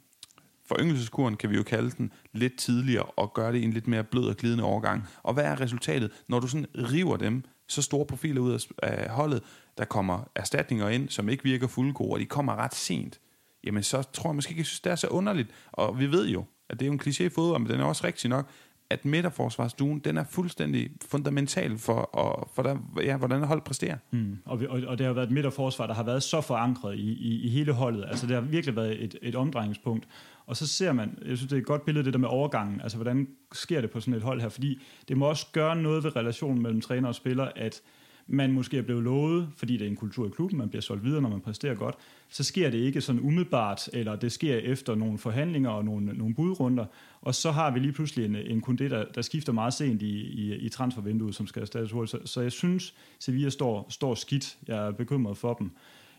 [0.69, 4.05] foryngelseskuren, kan vi jo kalde den, lidt tidligere, og gøre det i en lidt mere
[4.05, 5.05] blød og glidende overgang.
[5.23, 9.43] Og hvad er resultatet, når du sådan river dem, så store profiler ud af holdet,
[9.79, 13.21] der kommer erstatninger ind, som ikke virker fuldgode, og de kommer ret sent,
[13.65, 15.51] jamen så tror jeg måske ikke, jeg synes, det er så underligt.
[15.73, 17.85] Og vi ved jo, at det er jo en kliché i fodbold, men den er
[17.85, 18.51] også rigtig nok,
[18.91, 23.97] at midterforsvarsduen, den er fuldstændig fundamental for, og, for der, ja, hvordan holdet præsterer.
[24.11, 24.39] Mm.
[24.45, 27.47] Og, og, og det har været et midterforsvar, der har været så forankret i, i,
[27.47, 28.05] i hele holdet.
[28.09, 30.09] Altså det har virkelig været et, et omdrejningspunkt.
[30.49, 32.81] Og så ser man, jeg synes det er et godt billede, det der med overgangen,
[32.81, 36.05] altså hvordan sker det på sådan et hold her, fordi det må også gøre noget
[36.05, 37.83] ved relationen mellem træner og spiller, at
[38.27, 41.05] man måske er blevet lovet, fordi det er en kultur i klubben, man bliver solgt
[41.05, 41.95] videre, når man præsterer godt,
[42.29, 46.35] så sker det ikke sådan umiddelbart, eller det sker efter nogle forhandlinger og nogle, nogle
[46.35, 46.87] budrunder,
[47.21, 50.21] og så har vi lige pludselig en, en kunde, der, der skifter meget sent i,
[50.21, 52.11] i, i transfervinduet, som skal erstattes hurtigt.
[52.11, 54.59] Så, så jeg synes, Sevilla står, står skidt.
[54.67, 55.71] Jeg er bekymret for dem.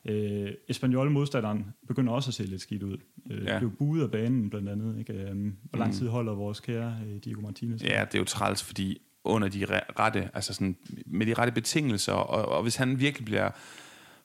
[0.05, 2.97] Øh, Espanol modstanderen begynder også at se lidt skidt ud.
[3.31, 3.59] Øh, ja.
[3.59, 4.99] Blev buet af banen blandt andet.
[4.99, 5.13] Ikke?
[5.13, 5.97] Øh, hvor lang mm.
[5.97, 7.83] tid holder vores kære øh, Diego Martinez?
[7.83, 9.65] Ja, det er jo træls, fordi under de
[9.99, 13.51] rette, altså sådan, med de rette betingelser, og, og hvis han virkelig bliver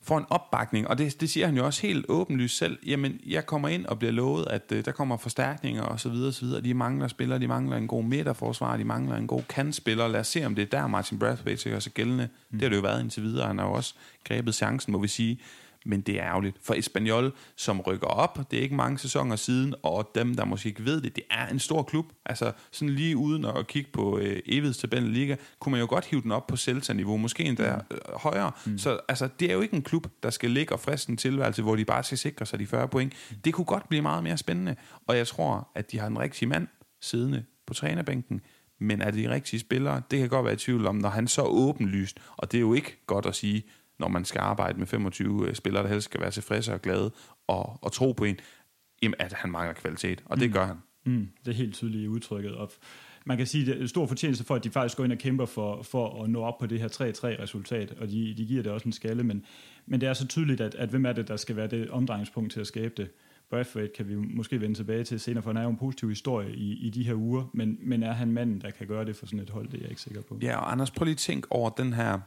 [0.05, 3.47] får en opbakning, og det, det siger han jo også helt åbenlyst selv, jamen jeg
[3.47, 6.45] kommer ind og bliver lovet, at uh, der kommer forstærkninger og så videre, og så
[6.45, 6.61] videre.
[6.61, 10.09] De mangler spillere, de mangler en god midterforsvar, de mangler en god kantspiller.
[10.09, 12.29] Lad os se, om det er der Martin Brathwaite gør sig gældende.
[12.51, 12.59] Mm.
[12.59, 13.47] Det har det jo været indtil videre.
[13.47, 15.41] Han har jo også grebet chancen, må vi sige
[15.85, 16.57] men det er ærgerligt.
[16.63, 20.69] For Espanyol, som rykker op, det er ikke mange sæsoner siden, og dem, der måske
[20.69, 22.07] ikke ved det, det er en stor klub.
[22.27, 26.23] Altså sådan lige uden at kigge på øh, evighedstabellen liga, kunne man jo godt hive
[26.23, 27.97] den op på Celta-niveau, måske endda mm.
[27.97, 28.53] øh, højere.
[28.67, 28.79] Mm.
[28.79, 31.63] Så altså, det er jo ikke en klub, der skal ligge og friste en tilværelse,
[31.63, 33.13] hvor de bare skal sikre sig de 40 point.
[33.45, 36.49] Det kunne godt blive meget mere spændende, og jeg tror, at de har en rigtig
[36.49, 36.69] mand
[37.01, 38.41] siddende på trænerbænken,
[38.81, 40.03] men er de rigtige spillere?
[40.11, 42.75] Det kan godt være i tvivl om, når han så åbenlyst, og det er jo
[42.75, 43.65] ikke godt at sige,
[43.99, 47.11] når man skal arbejde med 25 øh, spillere, der helst skal være tilfredse og glade
[47.47, 48.37] og, og tro på en,
[49.03, 50.53] jamen, at han mangler kvalitet, og det mm.
[50.53, 50.77] gør han.
[51.07, 52.55] Mm, det er helt tydeligt i udtrykket.
[52.55, 52.73] Og
[53.27, 55.19] man kan sige, at det er stor fortjeneste for, at de faktisk går ind og
[55.19, 58.73] kæmper for, for at nå op på det her 3-3-resultat, og de, de giver det
[58.73, 59.45] også en skalle, men,
[59.87, 62.53] men det er så tydeligt, at, at hvem er det, der skal være det omdrejningspunkt
[62.53, 63.11] til at skabe det.
[63.51, 66.55] Bradford kan vi måske vende tilbage til senere, for han er jo en positiv historie
[66.55, 69.27] i, i de her uger, men, men er han manden, der kan gøre det for
[69.27, 70.39] sådan et hold, det er jeg ikke sikker på.
[70.43, 72.21] Ja, og Anders, prøv lige at tænke over den her,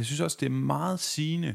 [0.00, 1.54] jeg synes også, det er meget sigende,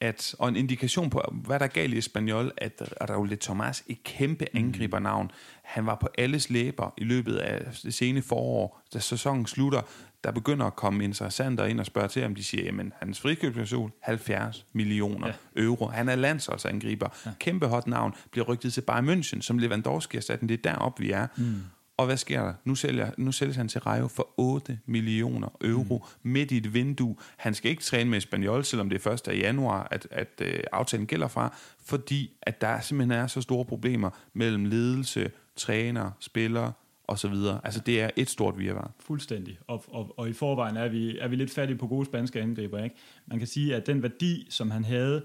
[0.00, 3.84] at, og en indikation på, hvad der er galt i Espanyol, at Raul de Tomas,
[3.86, 4.58] et kæmpe mm.
[4.58, 5.30] angribernavn,
[5.62, 9.82] han var på alles læber i løbet af det sene forår, da sæsonen slutter,
[10.24, 13.90] der begynder at komme interessenter ind og spørge til, om de siger, jamen, hans frikøbsklausul,
[14.00, 15.62] 70 millioner ja.
[15.62, 15.86] euro.
[15.86, 17.08] Han er landsholdsangriber.
[17.26, 17.30] Ja.
[17.38, 18.14] Kæmpe hot navn.
[18.30, 20.40] Bliver rygtet til Bayern München, som Lewandowski har sat.
[20.40, 21.26] Det er deroppe, vi er.
[21.36, 21.62] Mm.
[22.00, 22.52] Og hvad sker der?
[22.64, 26.30] Nu, sælger, nu sælges han til Rayo for 8 millioner euro mm.
[26.30, 27.16] midt i et vindue.
[27.36, 29.38] Han skal ikke træne med Espanyol, selvom det er 1.
[29.38, 34.10] januar, at, at uh, aftalen gælder fra, fordi at der simpelthen er så store problemer
[34.32, 36.72] mellem ledelse, træner, spillere
[37.06, 37.60] og så videre.
[37.64, 38.90] Altså det er et stort virvar.
[39.00, 39.58] Fuldstændig.
[39.66, 42.84] Og, og, og i forvejen er vi, er vi lidt fattige på gode spanske angriber.
[42.84, 42.96] Ikke?
[43.26, 45.22] Man kan sige, at den værdi, som han havde,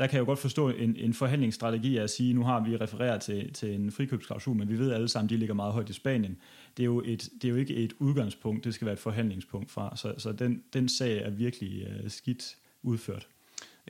[0.00, 3.20] der kan jeg jo godt forstå en, en forhandlingsstrategi at sige, nu har vi refereret
[3.20, 6.36] til, til en frikøbsklausul, men vi ved alle sammen, de ligger meget højt i Spanien.
[6.76, 9.70] Det er jo, et, det er jo ikke et udgangspunkt, det skal være et forhandlingspunkt
[9.70, 9.96] fra.
[9.96, 13.28] Så, så den, den sag er virkelig uh, skidt udført.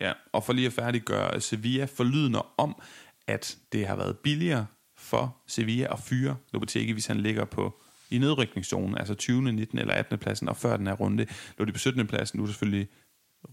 [0.01, 2.83] Ja, og for lige at færdiggøre øh, Sevilla forlydende om,
[3.27, 8.19] at det har været billigere for Sevilla at fyre Lopetegi, hvis han ligger på i
[8.19, 9.79] nedrykningszonen, altså 20., 19.
[9.79, 10.19] eller 18.
[10.19, 11.27] pladsen, og før den her runde
[11.59, 12.07] lå de på 17.
[12.07, 12.89] pladsen, nu er selvfølgelig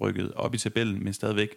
[0.01, 1.49] rykket op i tabellen, men stadigvæk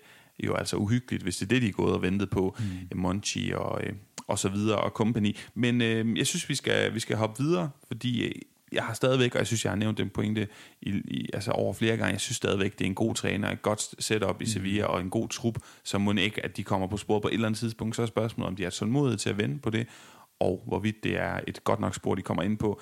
[0.47, 2.99] jo altså uhyggeligt, hvis det er det, de er gået og ventet på, mm.
[2.99, 3.93] Monchi og, øh,
[4.27, 5.37] og så videre og company.
[5.55, 8.33] Men øh, jeg synes, vi skal, vi skal hoppe videre, fordi øh,
[8.73, 10.49] jeg har stadigvæk, og jeg synes, jeg har nævnt den pointe
[10.83, 13.63] i, i, altså over flere gange, jeg synes stadigvæk, det er en god træner, et
[13.63, 14.47] godt setup i mm.
[14.47, 17.35] Sevilla, og en god trup, som må ikke, at de kommer på spor på et
[17.35, 17.97] eller andet tidspunkt.
[17.97, 19.87] Så er spørgsmålet, om de er tålmodige til at vende på det,
[20.41, 22.81] og hvorvidt det er et godt nok spor, de kommer ind på.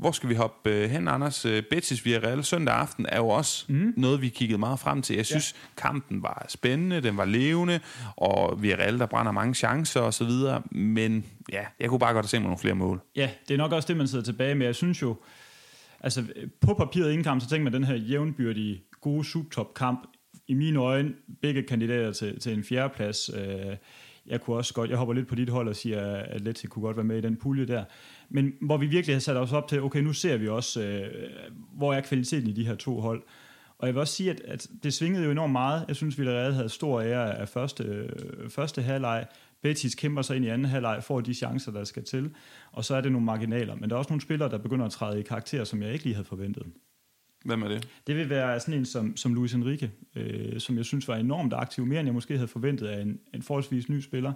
[0.00, 1.44] Hvor skal vi hoppe øh, hen, Anders?
[1.44, 3.94] Øh, Betis Villarreal søndag aften er jo også mm.
[3.96, 5.16] noget, vi kiggede meget frem til.
[5.16, 5.82] Jeg synes, ja.
[5.82, 7.80] kampen var spændende, den var levende,
[8.16, 10.62] og Villarreal, der brænder mange chancer og så videre.
[10.70, 13.00] Men ja, jeg kunne bare godt se nogle flere mål.
[13.16, 14.66] Ja, det er nok også det, man sidder tilbage med.
[14.66, 15.16] Jeg synes jo,
[16.00, 16.24] altså
[16.60, 20.06] på papiret inden kamp, så tænker man den her jævnbyrdige, gode subtop-kamp,
[20.48, 23.30] i mine øjne, begge kandidater til, til en fjerdeplads.
[23.34, 23.76] Øh,
[24.26, 26.82] jeg kunne også godt, jeg hopper lidt på dit hold og siger, at Atleti kunne
[26.82, 27.84] godt være med i den pulje der.
[28.30, 31.30] Men hvor vi virkelig har sat os op til, okay, nu ser vi også, øh,
[31.72, 33.22] hvor er kvaliteten i de her to hold.
[33.78, 35.84] Og jeg vil også sige, at, at det svingede jo enormt meget.
[35.88, 39.26] Jeg synes, vi allerede havde stor ære af første, øh, første halvleg.
[39.62, 42.30] Betis kæmper sig ind i anden halvleg, får de chancer, der skal til.
[42.72, 43.74] Og så er det nogle marginaler.
[43.74, 46.04] Men der er også nogle spillere, der begynder at træde i karakter, som jeg ikke
[46.04, 46.66] lige havde forventet.
[47.44, 47.88] Hvem er det?
[48.06, 51.52] Det vil være sådan en som, som Luis Enrique, øh, som jeg synes var enormt
[51.52, 54.32] aktiv, mere end jeg måske havde forventet af en, en forholdsvis ny spiller.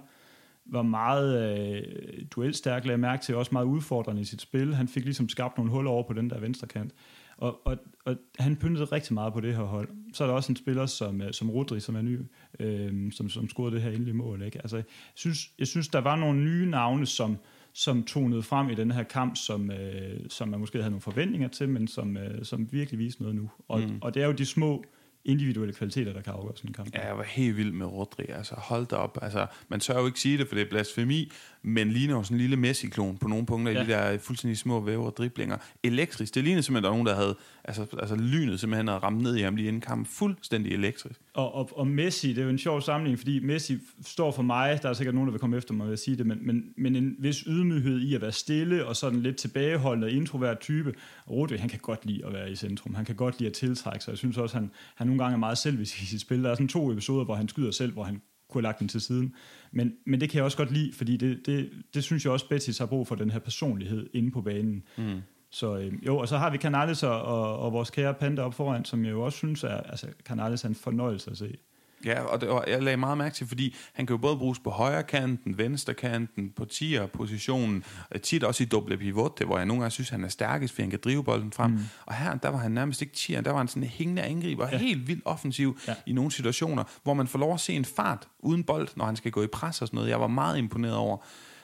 [0.65, 4.75] Var meget øh, duelstærk, lagde mærke til, også meget udfordrende i sit spil.
[4.75, 6.91] Han fik ligesom skabt nogle huller over på den der venstre kant.
[7.37, 9.89] Og, og, og han pyntede rigtig meget på det her hold.
[10.13, 12.19] Så er der også en spiller som, øh, som Rodri, som er ny,
[12.59, 14.41] øh, som, som scorede det her endelige mål.
[14.41, 14.59] Ikke?
[14.59, 17.37] Altså, jeg, synes, jeg synes, der var nogle nye navne, som,
[17.73, 21.47] som tonede frem i den her kamp, som, øh, som man måske havde nogle forventninger
[21.47, 23.49] til, men som, øh, som virkelig viste noget nu.
[23.67, 23.97] Og, mm.
[24.01, 24.83] og det er jo de små
[25.25, 26.95] individuelle kvaliteter, der kan afgøre sådan en kamp.
[26.95, 28.23] Ja, jeg var helt vild med Rodri.
[28.29, 29.17] Altså, hold da op.
[29.21, 32.37] Altså, man tør jo ikke sige det, for det er blasfemi, men ligner jo sådan
[32.37, 33.81] en lille Messi-klon på nogle punkter, ja.
[33.81, 35.57] i de der fuldstændig små væver og driblinger.
[35.83, 36.35] Elektrisk.
[36.35, 39.21] Det lignede simpelthen, at der var nogen, der havde, altså, altså lynet simpelthen havde ramt
[39.21, 40.05] ned i ham lige inden kampen.
[40.05, 41.19] Fuldstændig elektrisk.
[41.33, 44.79] Og, og, og Messi, det er jo en sjov sammenligning, fordi Messi står for mig,
[44.81, 46.63] der er sikkert nogen, der vil komme efter mig ved at sige det, men, men,
[46.77, 50.93] men en vis ydmyghed i at være stille og sådan lidt tilbageholdende, introvert type.
[51.25, 52.95] Og Rodri, han kan godt lide at være i centrum.
[52.95, 54.11] Han kan godt lide at tiltrække sig.
[54.11, 56.43] Jeg synes også, han, han nogle gange er meget selvisk i sit spil.
[56.43, 58.87] Der er sådan to episoder, hvor han skyder selv, hvor han kunne have lagt den
[58.87, 59.33] til siden.
[59.71, 62.49] Men, men det kan jeg også godt lide, fordi det, det, det synes jeg også,
[62.49, 64.83] Betis har brug for, den her personlighed inde på banen.
[64.97, 65.21] Mm.
[65.51, 68.53] Så øh, jo, og så har vi Canales og, og, og vores kære Panda op
[68.53, 71.57] foran, som jeg jo også synes er, altså Canales er en fornøjelse at se.
[72.05, 74.59] Ja, og, det, og jeg lagde meget mærke til, fordi han kan jo både bruges
[74.59, 77.83] på højre kanten, venstre kanten, på tier positionen,
[78.23, 80.89] tit også i doble pivot, hvor jeg nogle gange synes, han er stærkest, fordi han
[80.89, 81.71] kan drive bolden frem.
[81.71, 81.79] Mm.
[82.05, 84.67] Og her, der var han nærmest ikke tier, der var han sådan en hængende angriber,
[84.71, 84.77] ja.
[84.77, 85.95] helt vildt offensiv ja.
[86.05, 89.15] i nogle situationer, hvor man får lov at se en fart uden bold, når han
[89.15, 90.09] skal gå i pres og sådan noget.
[90.09, 91.17] Jeg var meget imponeret over.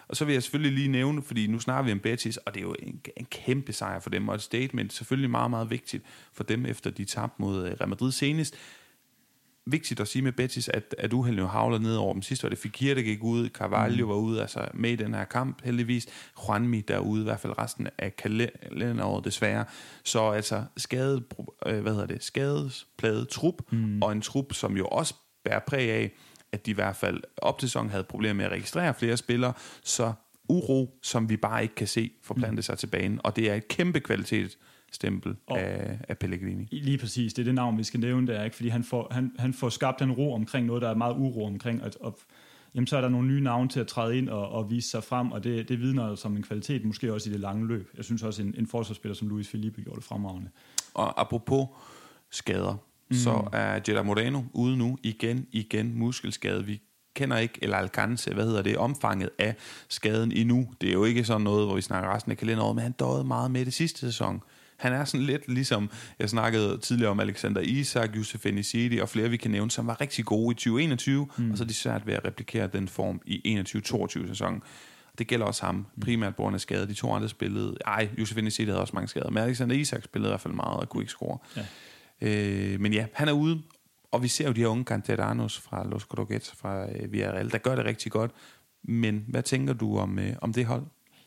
[0.07, 2.59] Og så vil jeg selvfølgelig lige nævne, fordi nu snakker vi om Betis, og det
[2.59, 6.03] er jo en, en kæmpe sejr for dem, og et statement selvfølgelig meget, meget vigtigt
[6.33, 8.55] for dem, efter de tabte mod Real Madrid senest
[9.71, 12.21] vigtigt at sige med Betis, at, at uheldet jo havler ned over dem.
[12.21, 14.09] Sidst var det Fikir, der gik ud, Carvalho mm.
[14.09, 16.07] var ude, altså med i den her kamp heldigvis.
[16.47, 19.65] Juanmi der er ude, i hvert fald resten af kalenderåret desværre.
[20.03, 21.23] Så altså skadet,
[21.65, 24.01] øh, hvad hedder det, skadespladet trup, mm.
[24.01, 26.11] og en trup, som jo også bærer præg af,
[26.51, 29.53] at de i hvert fald op til sæsonen havde problemer med at registrere flere spillere,
[29.83, 30.13] så
[30.49, 32.61] uro, som vi bare ikke kan se forplante mm.
[32.61, 34.57] sig til banen, og det er et kæmpe kvalitet
[34.91, 36.67] stempel af, af Pellegrini.
[36.71, 38.55] Lige præcis, det er det navn, vi skal nævne der, ikke?
[38.55, 41.45] fordi han får, han, han får skabt den ro omkring noget, der er meget uro
[41.45, 42.19] omkring, og, og
[42.75, 45.03] jamen, så er der nogle nye navne til at træde ind og, og vise sig
[45.03, 47.89] frem, og det, det vidner som en kvalitet, måske også i det lange løb.
[47.97, 50.49] Jeg synes også, en, en forsvarsspiller som Luis Felipe gjorde det fremragende.
[50.93, 51.67] Og apropos
[52.29, 52.75] skader,
[53.09, 53.15] mm.
[53.15, 56.65] så er Jetta Moreno ude nu igen, igen muskelskade.
[56.65, 56.81] Vi
[57.13, 59.55] kender ikke, eller Alcance, hvad hedder det, omfanget af
[59.87, 60.67] skaden endnu.
[60.81, 63.23] Det er jo ikke sådan noget, hvor vi snakker resten af kalenderåret, men han døde
[63.23, 64.41] meget med det sidste sæson.
[64.81, 65.89] Han er sådan lidt ligesom,
[66.19, 70.01] jeg snakkede tidligere om Alexander Isak, Josef Enisidi og flere, vi kan nævne, som var
[70.01, 71.51] rigtig gode i 2021, mm.
[71.51, 73.63] og så er de svært ved at replikere den form i
[74.23, 74.63] 21-22 sæsonen.
[75.17, 75.85] Det gælder også ham.
[76.01, 76.87] Primært på grund af skade.
[76.87, 77.77] De to andre spillede...
[77.85, 80.79] Ej, Josef Enisidi havde også mange skader, men Alexander Isak spillede i hvert fald meget
[80.79, 81.37] og kunne ikke score.
[81.57, 81.65] Ja.
[82.21, 83.61] Øh, men ja, han er ude,
[84.11, 87.57] og vi ser jo de her unge canteranos fra Los Cordoguets, fra øh, Villarreal, der
[87.57, 88.31] gør det rigtig godt.
[88.83, 90.83] Men hvad tænker du om, øh, om det hold?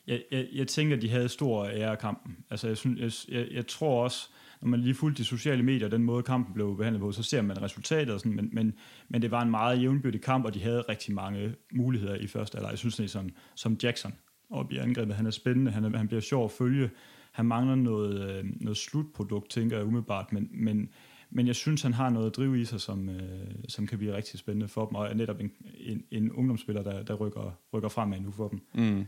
[0.06, 2.36] Jeg, jeg, jeg tænker, de havde stor ære af kampen.
[2.50, 4.28] Altså, jeg, synes, jeg, jeg, jeg tror også,
[4.62, 7.42] når man lige fulgte de sociale medier, den måde kampen blev behandlet på, så ser
[7.42, 8.74] man resultatet og sådan, men, men,
[9.08, 12.58] men det var en meget jævnbyrdig kamp, og de havde rigtig mange muligheder i første
[12.58, 12.68] alder.
[12.68, 14.14] Jeg synes, det er sådan, som Jackson
[14.50, 15.14] op i angrebet.
[15.14, 16.90] Han er spændende, han, er, han bliver sjov at følge.
[17.32, 20.88] Han mangler noget, øh, noget slutprodukt, tænker jeg umiddelbart, men, men,
[21.30, 23.20] men jeg synes, han har noget at drive i sig, som, øh,
[23.68, 27.02] som kan blive rigtig spændende for dem, og er netop en, en, en ungdomsspiller, der,
[27.02, 28.60] der rykker, rykker fremad nu for dem.
[28.74, 29.04] Mm.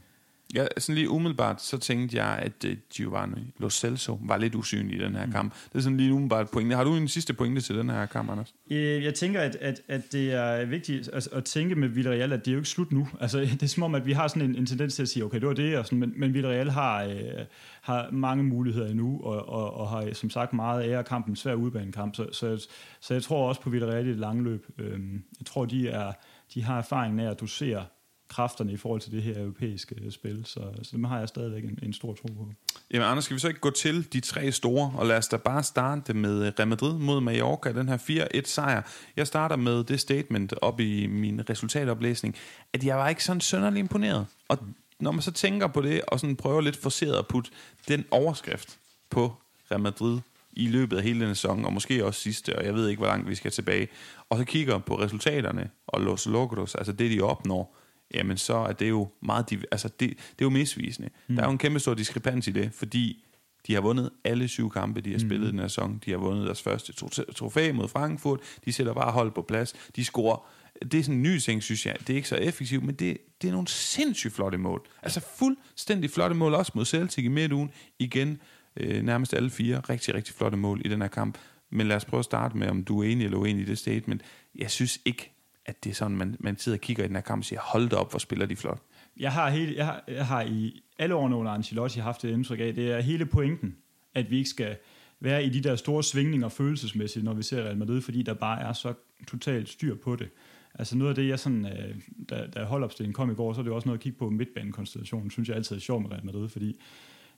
[0.54, 5.00] Ja, sådan lige umiddelbart, så tænkte jeg, at uh, Giovanni Lo Celso var lidt usynlig
[5.00, 5.32] i den her mm.
[5.32, 5.54] kamp.
[5.72, 6.76] Det er sådan lige umiddelbart pointe.
[6.76, 8.54] Har du en sidste pointe til den her kamp, Anders?
[8.70, 12.44] Øh, jeg tænker, at, at, at det er vigtigt at, at tænke med Villarreal, at
[12.44, 13.08] det er jo ikke slut nu.
[13.20, 15.24] Altså, det er som om, at vi har sådan en, en tendens til at sige,
[15.24, 17.44] okay, det var det, og sådan, men, men Villarreal har, øh,
[17.80, 22.14] har mange muligheder endnu, og, og, og har som sagt meget ære kampen, svær udbanekamp.
[22.14, 22.66] Så, så,
[23.00, 24.66] så jeg tror også på Villarreal i det lange løb.
[24.78, 25.00] Øh,
[25.38, 26.12] jeg tror, de, er,
[26.54, 27.84] de har erfaringen af at dosere
[28.28, 30.42] kræfterne i forhold til det her europæiske øh, spil.
[30.44, 32.52] Så, øh, så dem har jeg stadigvæk en, en stor tro på.
[32.90, 35.36] Jamen Anders, skal vi så ikke gå til de tre store, og lad os da
[35.36, 38.82] bare starte med øh, Real Madrid mod Mallorca, den her 4-1 sejr.
[39.16, 42.36] Jeg starter med det statement op i min resultatoplæsning,
[42.72, 44.26] at jeg var ikke sådan sønderlig imponeret.
[44.48, 44.58] Og
[45.00, 47.50] når man så tænker på det, og sådan prøver lidt forceret at putte
[47.88, 48.78] den overskrift
[49.10, 49.34] på
[49.70, 50.20] Real Madrid
[50.52, 53.06] i løbet af hele den sæson, og måske også sidste, og jeg ved ikke, hvor
[53.06, 53.88] langt vi skal tilbage,
[54.30, 57.76] og så kigger på resultaterne og Los Logros, altså det, de opnår,
[58.14, 61.10] jamen så er det jo meget, altså det, det er jo misvisende.
[61.28, 61.34] Mm.
[61.34, 63.24] Der er jo en kæmpe stor diskrepans i det, fordi
[63.66, 65.28] de har vundet alle syv kampe, de har mm.
[65.28, 65.50] spillet mm.
[65.50, 66.02] den her sæson.
[66.04, 66.92] De har vundet deres første
[67.34, 68.40] trofæ mod Frankfurt.
[68.64, 69.74] De sætter bare hold på plads.
[69.96, 70.48] De scorer.
[70.82, 71.96] Det er sådan en ny ting, synes jeg.
[72.00, 74.86] Det er ikke så effektivt, men det, det er nogle sindssygt flotte mål.
[75.02, 77.70] Altså fuldstændig flotte mål, også mod Celtic i midtugen.
[77.98, 78.40] Igen,
[78.76, 79.80] øh, nærmest alle fire.
[79.80, 81.38] Rigtig, rigtig flotte mål i den her kamp.
[81.70, 83.78] Men lad os prøve at starte med, om du er enig eller uenig i det
[83.78, 84.22] statement.
[84.54, 85.35] Jeg synes ikke,
[85.66, 87.60] at det er sådan, man, man sidder og kigger i den her kamp og siger,
[87.60, 88.82] hold da op, hvor spiller de flot.
[89.16, 92.60] Jeg har, hele, jeg har, jeg har i alle årene under Ancelotti haft det indtryk
[92.60, 93.76] af, det er hele pointen,
[94.14, 94.76] at vi ikke skal
[95.20, 98.60] være i de der store svingninger følelsesmæssigt, når vi ser Real Madrid, fordi der bare
[98.60, 98.94] er så
[99.28, 100.28] totalt styr på det.
[100.74, 101.94] Altså noget af det, jeg sådan, øh,
[102.30, 105.30] da, da holdopstillingen kom i går, så er det også noget at kigge på midtbanekonstellationen,
[105.30, 106.80] synes jeg altid er sjovt med Real Madrid, fordi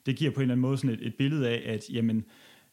[0.05, 2.25] det giver på en eller anden måde sådan et, et billede af, at jamen,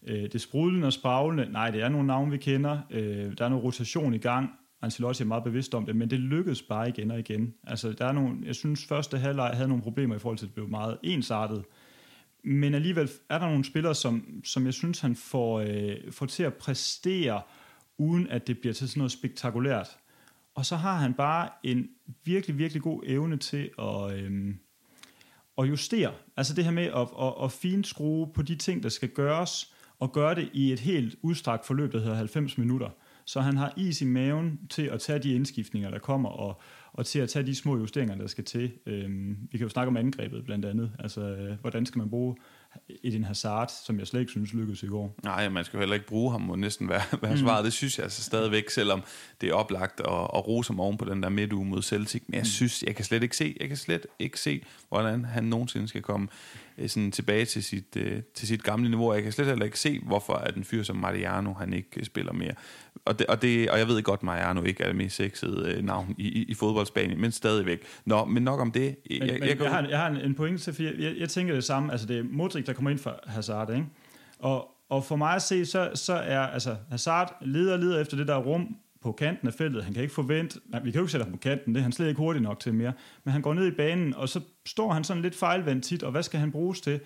[0.06, 3.48] øh, det sprudlende og spraglende, nej, det er nogle navne, vi kender, øh, der er
[3.48, 4.50] noget rotation i gang,
[4.82, 7.54] Ancelotti er meget bevidst om det, men det lykkedes bare igen og igen.
[7.64, 10.48] Altså, der er nogle, jeg synes, første halvleg havde nogle problemer i forhold til, at
[10.48, 11.64] det blev meget ensartet.
[12.44, 16.42] Men alligevel er der nogle spillere, som, som jeg synes, han får, øh, får til
[16.42, 17.42] at præstere,
[17.98, 19.88] uden at det bliver til sådan noget spektakulært.
[20.54, 21.88] Og så har han bare en
[22.24, 24.54] virkelig, virkelig god evne til at, øh,
[25.58, 26.12] at justere.
[26.36, 30.12] Altså det her med at, at, at finskrue på de ting, der skal gøres, og
[30.12, 32.90] gøre det i et helt udstrakt forløb, der hedder 90 minutter
[33.26, 36.60] så han har is i maven til at tage de indskiftninger, der kommer, og,
[36.92, 38.72] og til at tage de små justeringer, der skal til.
[38.86, 40.92] Øhm, vi kan jo snakke om angrebet blandt andet.
[40.98, 42.36] Altså, øh, hvordan skal man bruge
[43.04, 45.14] Eden Hazard, som jeg slet ikke synes lykkedes i går.
[45.24, 47.38] Nej, man skal jo heller ikke bruge ham, må næsten være, være mm.
[47.38, 47.64] svaret.
[47.64, 49.02] Det synes jeg altså stadigvæk, selvom
[49.40, 52.22] det er oplagt at, at rose ham oven på den der midtuge mod Celtic.
[52.26, 52.44] Men jeg mm.
[52.44, 56.02] synes, jeg kan slet ikke se, jeg kan slet ikke se, hvordan han nogensinde skal
[56.02, 56.28] komme
[56.78, 59.14] øh, sådan tilbage til sit, øh, til sit gamle niveau.
[59.14, 62.32] Jeg kan slet heller ikke se, hvorfor at en fyr som Mariano, han ikke spiller
[62.32, 62.52] mere.
[63.06, 65.84] Og, det, og, det, og jeg ved godt, Mariano ikke er det mest sexede øh,
[65.84, 67.82] navn i, i, i fodboldsbanen, men stadigvæk.
[68.04, 68.96] Nå, men nok om det.
[69.10, 71.28] Men, jeg, men jeg, jeg, har, jeg har en pointe til, for jeg, jeg, jeg
[71.28, 71.92] tænker det samme.
[71.92, 73.86] Altså, det er Modric, der kommer ind for Hazard, ikke?
[74.38, 78.28] Og, og for mig at se, så, så er altså, Hazard leder leder efter det
[78.28, 79.84] der rum på kanten af feltet.
[79.84, 81.82] Han kan ikke forvente, nej, vi kan jo ikke sætte ham på kanten, det er
[81.82, 82.92] han slet ikke hurtigt nok til mere.
[83.24, 86.10] Men han går ned i banen, og så står han sådan lidt fejlvendt tit, og
[86.10, 87.00] hvad skal han bruges til?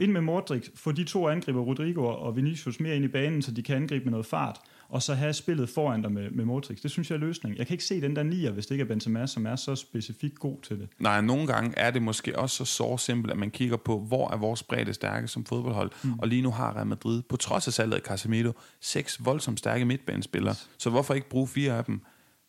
[0.00, 3.50] Ind med Modric, få de to angriber, Rodrigo og Vinicius, mere ind i banen, så
[3.50, 4.58] de kan angribe med noget fart,
[4.92, 6.82] og så have spillet foran dig med, med Modric.
[6.82, 7.58] Det synes jeg er løsningen.
[7.58, 9.74] Jeg kan ikke se den der nier, hvis det ikke er Benzema, som er så
[9.74, 10.88] specifikt god til det.
[10.98, 14.30] Nej, nogle gange er det måske også så så simpelt, at man kigger på, hvor
[14.30, 15.90] er vores bredde stærke som fodboldhold.
[16.04, 16.18] Mm.
[16.18, 19.84] Og lige nu har Real Madrid, på trods af salget af Casemiro, seks voldsomt stærke
[19.84, 20.54] midtbanespillere.
[20.78, 22.00] Så hvorfor ikke bruge fire af dem?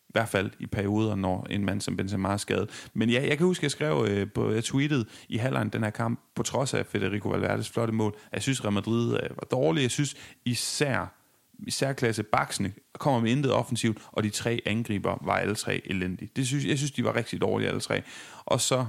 [0.09, 2.89] I hvert fald i perioder, når en mand som Benzema er skadet.
[2.93, 5.83] Men ja, jeg kan huske, at jeg skrev øh, på, jeg tweetede i halvlejen den
[5.83, 9.29] her kamp, på trods af Federico Valverdes flotte mål, at jeg synes, Real Madrid øh,
[9.29, 9.81] var dårlig.
[9.81, 11.22] Jeg synes især
[11.69, 16.29] særklasse baksene kommer med intet offensivt, og de tre angriber var alle tre elendige.
[16.35, 18.01] Det synes, jeg synes, de var rigtig dårlige alle tre.
[18.45, 18.85] Og så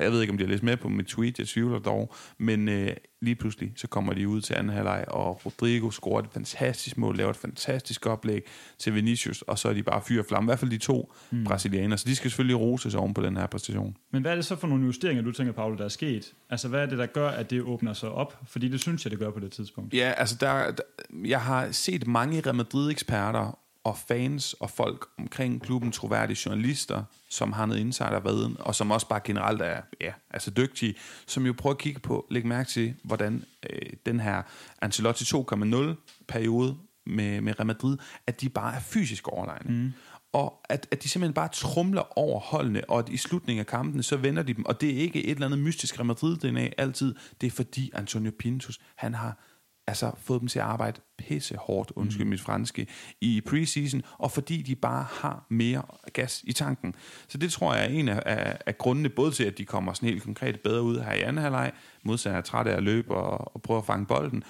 [0.00, 2.68] jeg ved ikke, om de har læst med på mit tweet, jeg tvivler dog, men
[2.68, 2.90] øh,
[3.20, 7.16] lige pludselig, så kommer de ud til anden halvleg, og Rodrigo scorer et fantastisk mål,
[7.16, 8.42] laver et fantastisk oplæg
[8.78, 11.12] til Vinicius, og så er de bare fyr og flamme, i hvert fald de to
[11.30, 11.44] mm.
[11.44, 13.96] brasilianere, så de skal selvfølgelig roses oven på den her præstation.
[14.10, 16.32] Men hvad er det så for nogle justeringer, du tænker, Paolo, der er sket?
[16.50, 18.38] Altså, hvad er det, der gør, at det åbner sig op?
[18.46, 19.94] Fordi det synes jeg, det gør på det tidspunkt.
[19.94, 20.82] Ja, altså, der, der
[21.24, 27.52] jeg har set mange Real Madrid-eksperter og fans og folk omkring klubben, troværdige journalister, som
[27.52, 30.94] har noget insiderviden, og som også bare generelt er ja, altså dygtige,
[31.26, 34.42] som jo prøver at kigge på, lægge mærke til, hvordan øh, den her
[34.82, 39.74] Ancelotti 2.0-periode med, med Real Madrid, at de bare er fysisk overlegne.
[39.74, 39.92] Mm.
[40.32, 44.02] Og at, at de simpelthen bare trumler over holdene, og at i slutningen af kampen,
[44.02, 44.66] så vender de dem.
[44.66, 47.14] Og det er ikke et eller andet mystisk Real Madrid-DNA altid.
[47.40, 49.38] Det er fordi Antonio Pintus, han har
[49.86, 52.30] altså fået dem til at arbejde pisse hårdt, undskyld mm.
[52.30, 52.86] mit franske,
[53.20, 56.94] i preseason, og fordi de bare har mere gas i tanken.
[57.28, 59.92] Så det tror jeg er en af, af, af grundene, både til, at de kommer
[59.92, 61.72] sådan helt konkret bedre ud her i anden halvleg,
[62.04, 64.44] modsat er træt af at løbe og, og prøve at fange bolden,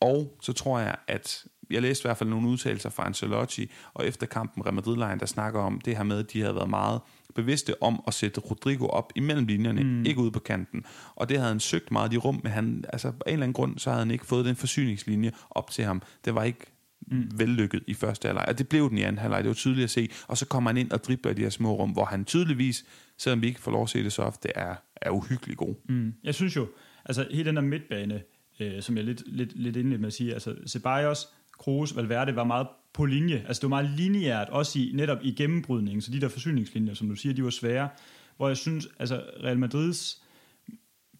[0.00, 4.06] og så tror jeg, at jeg læste i hvert fald nogle udtalelser fra Ancelotti, og
[4.06, 7.00] efter kampen Real madrid der snakker om det her med, at de havde været meget
[7.34, 10.04] bevidste om at sætte Rodrigo op imellem linjerne, mm.
[10.04, 10.84] ikke ude på kanten.
[11.14, 13.52] Og det havde han søgt meget i rum, men han, altså, på en eller anden
[13.52, 16.02] grund, så havde han ikke fået den forsyningslinje op til ham.
[16.24, 16.66] Det var ikke
[17.06, 17.30] mm.
[17.34, 18.44] vellykket i første halvleg.
[18.48, 20.08] Og det blev den i anden halvleg, det var tydeligt at se.
[20.28, 22.84] Og så kommer han ind og dribler i de her små rum, hvor han tydeligvis,
[23.18, 25.74] selvom vi ikke får lov at se det så ofte, er, er uhyggeligt god.
[25.88, 26.14] Mm.
[26.24, 26.68] Jeg synes jo,
[27.04, 28.22] altså hele den der midtbane,
[28.60, 31.28] øh, som jeg lidt, lidt, lidt indledte med at sige, altså Ceballos,
[31.58, 33.44] Kroos, Valverde var meget på linje.
[33.46, 37.08] Altså det var meget lineært, også i, netop i gennembrydningen, så de der forsyningslinjer, som
[37.08, 37.88] du siger, de var svære.
[38.36, 40.22] Hvor jeg synes, altså Real Madrids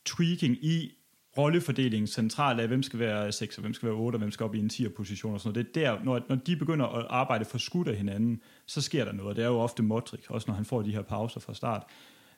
[0.05, 0.93] tweaking i
[1.39, 4.45] rollefordelingen centralt af, hvem skal være 6 og hvem skal være 8 og hvem skal
[4.45, 5.75] op i en 10'er position og sådan noget.
[5.75, 9.05] Det er der, når, når de begynder at arbejde for skudt af hinanden, så sker
[9.05, 9.37] der noget.
[9.37, 11.83] Det er jo ofte Modric, også når han får de her pauser fra start.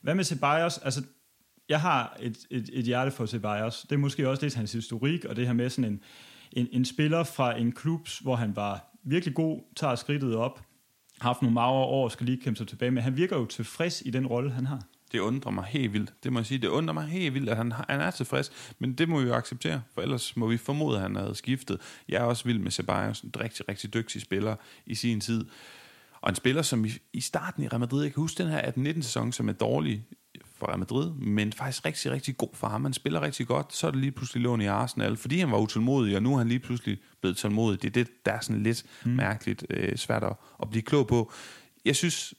[0.01, 0.79] Hvad med Ceballos?
[0.79, 1.03] Altså,
[1.69, 3.83] jeg har et, et, et hjerte for Ceballos.
[3.83, 6.01] Det er måske også lidt hans historik, og det her med sådan en,
[6.53, 10.61] en, en spiller fra en klub, hvor han var virkelig god, tager skridtet op,
[11.21, 14.03] har haft nogle magre år, skal lige kæmpe sig tilbage, men han virker jo tilfreds
[14.07, 14.83] i den rolle, han har.
[15.13, 16.15] Det undrer mig helt vildt.
[16.25, 16.59] Det må jeg sige.
[16.59, 18.53] Det undrer mig helt vildt, at han, han er tilfreds.
[18.79, 21.81] Men det må vi jo acceptere, for ellers må vi formode, at han havde skiftet.
[22.09, 25.45] Jeg er også vild med Ceballos, en rigtig, rigtig dygtig spiller i sin tid.
[26.21, 28.61] Og en spiller, som i, i starten i Real Madrid, jeg kan huske den her
[28.61, 30.05] 18-19 sæson, som er dårlig
[30.69, 32.85] Real Madrid, men faktisk rigtig, rigtig god for ham.
[32.85, 35.59] Han spiller rigtig godt, så er det lige pludselig lån i Arsenal, fordi han var
[35.59, 37.83] utålmodig, og nu er han lige pludselig blevet tålmodig.
[37.83, 39.11] Det er det, der er sådan lidt mm.
[39.11, 41.33] mærkeligt øh, svært at, at blive klog på.
[41.85, 42.35] Jeg synes,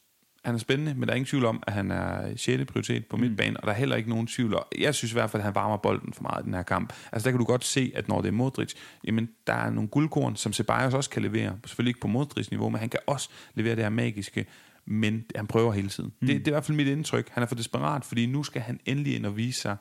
[0.46, 2.66] han er spændende, men der er ingen tvivl om, at han er 6.
[2.66, 3.22] prioritet på mm.
[3.22, 4.64] midtbanen, og der er heller ikke nogen tvivl om.
[4.80, 6.94] Jeg synes i hvert fald, at han varmer bolden for meget i den her kamp.
[7.12, 9.90] Altså der kan du godt se, at når det er Modric, jamen der er nogle
[9.90, 11.58] guldkorn, som Ceballos også kan levere.
[11.66, 14.46] Selvfølgelig ikke på Modrics niveau, men han kan også levere det her magiske
[14.86, 16.14] men han prøver hele tiden.
[16.22, 16.28] Mm.
[16.28, 17.30] Det, det er i hvert fald mit indtryk.
[17.30, 19.78] Han er for desperat, fordi nu skal han endelig ind og vise sig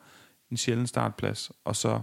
[0.51, 2.01] en sjælden startplads, og så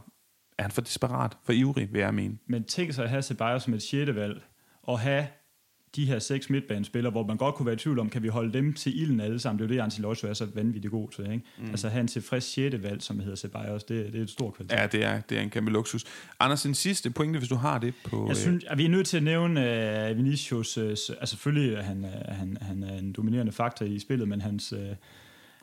[0.57, 2.37] er han for desperat, for ivrig, vil jeg mene.
[2.47, 4.43] Men tænk sig at have Ceballos som et sjette valg,
[4.83, 5.27] og have
[5.95, 8.53] de her seks midtbanespillere, hvor man godt kunne være i tvivl om, kan vi holde
[8.53, 9.59] dem til ilden alle sammen?
[9.59, 11.23] Det er jo det, Ancelotti er så vanvittigt god til.
[11.23, 11.43] Ikke?
[11.57, 11.69] Mm.
[11.69, 14.77] Altså have en tilfreds sjette valg, som hedder Ceballos, det, det er et stort kvalitet.
[14.77, 16.05] Ja, det er, det er en kæmpe luksus.
[16.39, 18.25] Anders, en sidste pointe, hvis du har det på...
[18.27, 19.61] Jeg synes, at vi er nødt til at nævne
[20.11, 23.99] uh, Vinicius, uh, altså selvfølgelig er han, uh, han, han er en dominerende faktor i
[23.99, 24.79] spillet, men hans, uh,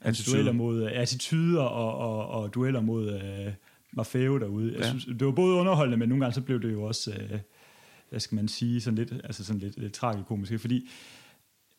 [0.02, 3.52] hans dueller mod uh, attityder og, og, og dueller mod uh,
[3.92, 4.72] Maffeo derude.
[4.72, 4.88] Jeg ja.
[4.88, 7.10] synes, det var både underholdende, men nogle gange så blev det jo også...
[7.10, 7.38] Uh,
[8.10, 10.88] hvad skal man sige, sådan lidt, altså sådan lidt, lidt tragikomisk, fordi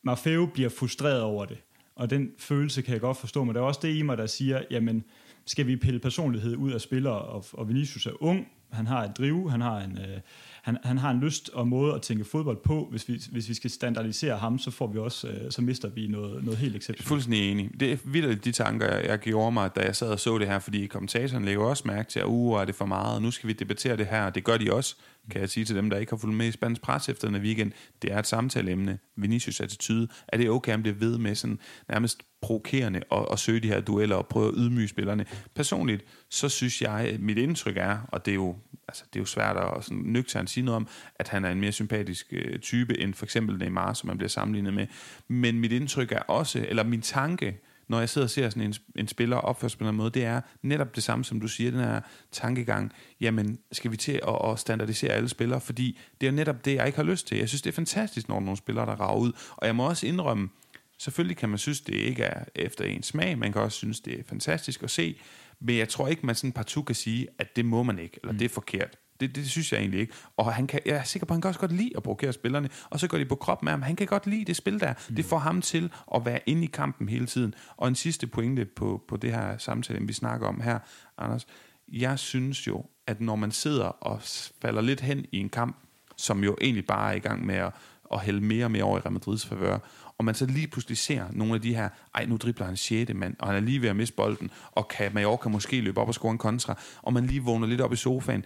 [0.04, 1.58] Maffeo bliver frustreret over det,
[1.96, 4.26] og den følelse kan jeg godt forstå, men der er også det i mig, der
[4.26, 5.04] siger, jamen,
[5.46, 9.18] skal vi pille personlighed ud af spillere, og, og Vinicius er ung, han har et
[9.18, 10.20] drive, han har en, øh,
[10.62, 12.88] han, han har en lyst og måde at tænke fodbold på.
[12.92, 16.08] Hvis vi, hvis vi skal standardisere ham, så får vi også, øh, så mister vi
[16.08, 17.08] noget, noget helt exceptionelt.
[17.08, 17.80] Fuldstændig enig.
[17.80, 20.48] Det er vildt de tanker, jeg, jeg gjorde mig, da jeg sad og så det
[20.48, 23.48] her, fordi kommentatoren lægger også mærke til, at uh, er det for meget, nu skal
[23.48, 24.96] vi debattere det her, og det gør de også
[25.32, 27.42] kan jeg sige til dem, der ikke har fulgt med i spansk pres efter den
[27.42, 27.72] weekend.
[28.02, 29.00] Det er et samtaleemne.
[29.18, 30.08] Vinicius attitude.
[30.28, 31.60] Er det okay, om det ved med sådan
[31.90, 35.26] nærmest provokerende og, og søge de her dueller og prøve at ydmyge spillerne?
[35.56, 38.56] Personligt, så synes jeg, mit indtryk er, og det er jo,
[38.88, 41.60] altså, det er jo svært at sådan, nøgternt sige noget om, at han er en
[41.60, 44.88] mere sympatisk øh, type end for eksempel Neymar, som man bliver sammenlignet med.
[45.28, 48.74] Men mit indtryk er også, eller min tanke, når jeg sidder og ser sådan en,
[48.96, 51.72] en spiller opføre sig på en måde, det er netop det samme, som du siger,
[51.72, 56.32] den her tankegang, jamen, skal vi til at, at standardisere alle spillere, fordi det er
[56.32, 57.38] netop det, jeg ikke har lyst til.
[57.38, 60.08] Jeg synes, det er fantastisk, når nogle spillere, der rager ud, og jeg må også
[60.08, 60.50] indrømme,
[60.98, 64.20] selvfølgelig kan man synes, det ikke er efter en smag, man kan også synes, det
[64.20, 65.20] er fantastisk at se,
[65.60, 68.32] men jeg tror ikke, man sådan partout kan sige, at det må man ikke, eller
[68.32, 68.38] mm.
[68.38, 68.98] det er forkert.
[69.20, 70.14] Det, det synes jeg egentlig ikke.
[70.38, 72.34] Og han kan, jeg er sikker på, at han kan også godt lide at provokere
[72.34, 73.82] spillerne, og så går de på krop med ham.
[73.82, 74.94] Han kan godt lide det spil der.
[75.10, 75.16] Mm.
[75.16, 77.54] Det får ham til at være inde i kampen hele tiden.
[77.78, 80.80] Og en sidste pointe på, på det her samtale, vi snakker om her,
[81.18, 81.48] Anders.
[81.92, 84.22] Jeg synes jo, at når man sidder og
[84.62, 85.78] falder lidt hen i en kamp,
[86.18, 87.74] som jo egentlig bare er i gang med at,
[88.14, 89.80] at hælde mere og mere over i Real Madrids favør,
[90.18, 93.14] og man så lige pludselig ser nogle af de her, ej, nu dribler han 6.
[93.14, 96.08] mand, og han er lige ved at miste bolden, og kan Mallorca måske løbe op
[96.08, 98.46] og score en kontra, og man lige vågner lidt op i sofaen,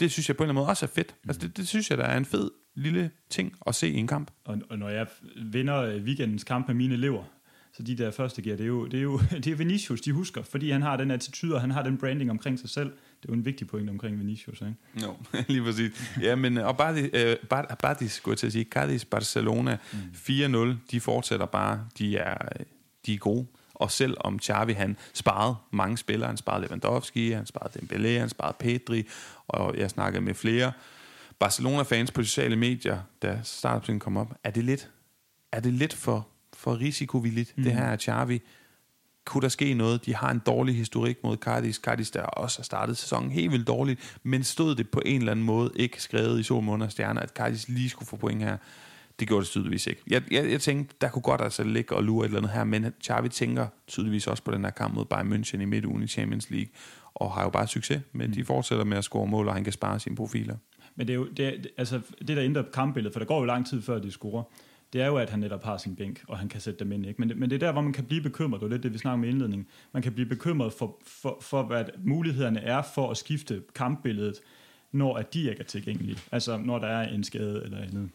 [0.00, 1.14] det synes jeg på en eller anden måde også er fedt.
[1.24, 1.30] Mm.
[1.30, 4.06] Altså det, det synes jeg, der er en fed lille ting at se i en
[4.06, 4.30] kamp.
[4.44, 7.24] Og, og når jeg vinder weekendens kamp med mine elever,
[7.72, 10.12] så de der første gear, det er jo, det er jo det er Vinicius, de
[10.12, 12.90] husker, fordi han har den attitude, og han har den branding omkring sig selv.
[12.90, 14.74] Det er jo en vigtig point omkring Vinicius, ikke?
[15.02, 15.14] Jo, no,
[15.48, 16.12] lige præcis.
[16.20, 17.36] Ja, men og bare øh,
[17.82, 19.98] Badis, skulle jeg til at sige, Cadiz, Barcelona, mm.
[20.14, 22.38] 4-0, de fortsætter bare, de er,
[23.06, 23.46] de er gode.
[23.80, 28.28] Og selv om Xavi han sparede mange spillere, han sparede Lewandowski, han sparede Dembélé, han
[28.28, 29.06] sparede Pedri,
[29.48, 30.72] og jeg snakkede med flere
[31.38, 34.32] Barcelona-fans på sociale medier, da startopstillingen kom op.
[34.44, 34.90] Er det lidt,
[35.52, 37.64] er det lidt for, for risikovilligt, mm.
[37.64, 38.42] det her Xavi?
[39.24, 40.06] Kunne der ske noget?
[40.06, 41.76] De har en dårlig historik mod Cardis.
[41.76, 45.32] Cardis, der også har startet sæsonen helt vildt dårligt, men stod det på en eller
[45.32, 48.56] anden måde ikke skrevet i sol, måneder stjerner, at Cardis lige skulle få point her?
[49.20, 50.02] Det gjorde det tydeligvis ikke.
[50.10, 52.64] Jeg, jeg, jeg tænkte, der kunne godt altså ligge og lure et eller andet her,
[52.64, 56.06] men Xavi tænker tydeligvis også på den her kamp mod Bayern München i midtugen i
[56.06, 56.72] Champions League,
[57.14, 58.34] og har jo bare succes, men mm.
[58.34, 60.56] de fortsætter med at score mål, og han kan spare sine profiler.
[60.96, 63.66] Men det er jo det, altså, det der ændrer kampbilledet, for der går jo lang
[63.66, 64.42] tid før de scorer,
[64.92, 67.06] det er jo, at han netop har sin bænk, og han kan sætte dem ind.
[67.06, 67.20] Ikke?
[67.20, 68.92] Men, det, men det er der, hvor man kan blive bekymret, det er lidt det,
[68.92, 69.66] vi snakker om i indledningen.
[69.92, 74.34] Man kan blive bekymret for, for, for, hvad mulighederne er for at skifte kampbilledet,
[74.92, 76.18] når at de ikke er tilgængelige.
[76.32, 78.10] Altså, når der er en skade eller andet.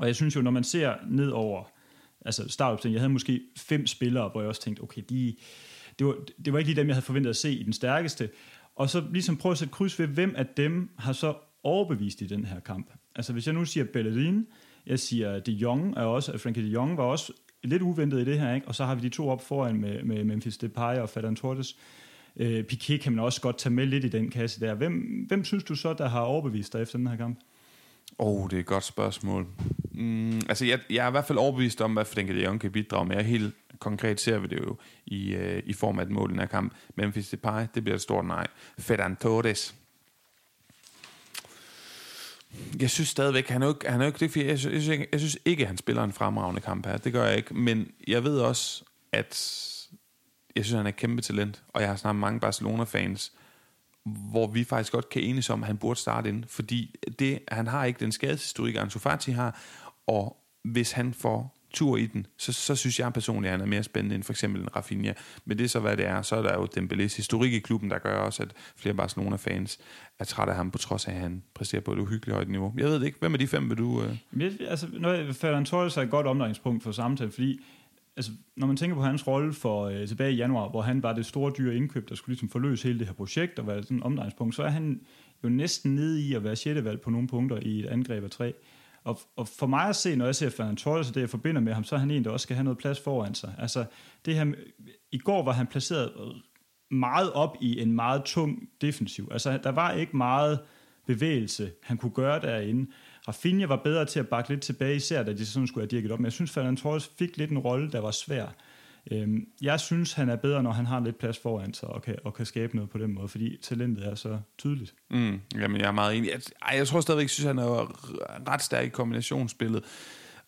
[0.00, 1.64] Og jeg synes jo, når man ser ned over
[2.24, 5.36] altså startopstillingen, jeg havde måske fem spillere, hvor jeg også tænkte, okay, de,
[5.98, 8.30] det, var, det var ikke lige dem, jeg havde forventet at se i den stærkeste.
[8.76, 12.26] Og så ligesom prøve at sætte kryds ved, hvem af dem har så overbevist i
[12.26, 12.92] den her kamp.
[13.16, 14.46] Altså hvis jeg nu siger Bellerin,
[14.86, 17.32] jeg siger De Jong, er også, Frankie De Jong var også
[17.62, 18.68] lidt uventet i det her, ikke?
[18.68, 21.76] og så har vi de to op foran med, med Memphis Depay og Ferran Torres.
[22.36, 24.74] Øh, Piqué kan man også godt tage med lidt i den kasse der.
[24.74, 27.38] Hvem, hvem synes du så, der har overbevist dig efter den her kamp?
[28.20, 29.46] Åh, oh, det er et godt spørgsmål.
[29.92, 32.72] Mm, altså, jeg, jeg er i hvert fald overbevist om, hvad Frenkie de Jong kan
[32.72, 33.16] bidrage med.
[33.16, 36.32] Jeg helt konkret ser vi det jo i, øh, i form af et mål i
[36.32, 36.74] den her kamp.
[36.96, 38.46] Memphis Depay, det bliver et stort nej.
[38.78, 39.74] Ferran Torres.
[42.80, 44.82] Jeg synes stadigvæk, han er jo ikke, han er jo ikke det, jeg synes, jeg,
[44.82, 46.96] synes, jeg synes ikke, han spiller en fremragende kamp her.
[46.96, 47.54] Det gør jeg ikke.
[47.54, 49.58] Men jeg ved også, at
[50.56, 51.62] jeg synes, han er et kæmpe talent.
[51.68, 53.32] Og jeg har snart mange Barcelona-fans,
[54.06, 57.66] hvor vi faktisk godt kan enes om, at han burde starte ind, fordi det, han
[57.66, 59.60] har ikke den skadeshistorik, Ansu Fati har,
[60.06, 63.70] og hvis han får tur i den, så, så synes jeg personligt, at han er
[63.70, 65.12] mere spændende end for eksempel en Rafinha.
[65.44, 66.22] Men det er så, hvad det er.
[66.22, 69.78] Så er der jo Dembélés historik i klubben, der gør også, at flere Barcelona-fans
[70.18, 72.74] er trætte af ham, på trods af, at han præsterer på et uhyggeligt højt niveau.
[72.76, 73.18] Jeg ved det ikke.
[73.20, 74.02] Hvem af de fem vil du...
[74.02, 74.40] Uh...
[74.68, 77.60] Altså, når Ferran Torres er et godt omdrejningspunkt for samtale, fordi
[78.16, 81.12] altså, når man tænker på hans rolle for øh, tilbage i januar, hvor han var
[81.12, 83.96] det store dyre indkøb, der skulle ligesom forløse hele det her projekt og være sådan
[83.96, 85.00] en omdrejningspunkt, så er han
[85.44, 88.30] jo næsten nede i at være sjette valg på nogle punkter i et angreb af
[88.30, 88.54] tre.
[89.04, 91.60] Og, og for mig at se, når jeg ser Fernand Torres og det, jeg forbinder
[91.60, 93.54] med ham, så er han en, der også skal have noget plads foran sig.
[93.58, 93.84] Altså,
[94.24, 94.52] det her,
[95.12, 96.12] I går var han placeret
[96.90, 99.28] meget op i en meget tung defensiv.
[99.30, 100.58] Altså, der var ikke meget
[101.06, 102.90] bevægelse, han kunne gøre derinde.
[103.30, 106.12] Rafinha var bedre til at bakke lidt tilbage, især da de sådan skulle have dirket
[106.12, 106.18] op.
[106.18, 108.46] Men jeg synes, Fernand Torres fik lidt en rolle, der var svær.
[109.12, 112.16] Øhm, jeg synes, han er bedre, når han har lidt plads foran sig og kan,
[112.24, 114.94] og kan skabe noget på den måde, fordi talentet er så tydeligt.
[115.10, 116.30] Mm, jamen, jeg er meget enig.
[116.30, 116.40] Jeg,
[116.78, 118.02] jeg tror stadigvæk, synes, han er
[118.48, 119.84] ret stærk i kombinationsspillet.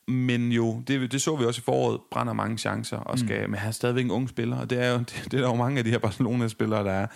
[0.08, 3.50] Men jo, det, det så vi også i foråret, brænder mange chancer, og skal, mm.
[3.50, 5.48] men han er stadigvæk en ung spiller, og det er jo det, det er der
[5.48, 7.06] jo mange af de her Barcelona-spillere, der er.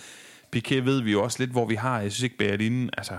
[0.55, 3.17] Piqué ved vi jo også lidt, hvor vi har, jeg synes ikke, Bæret altså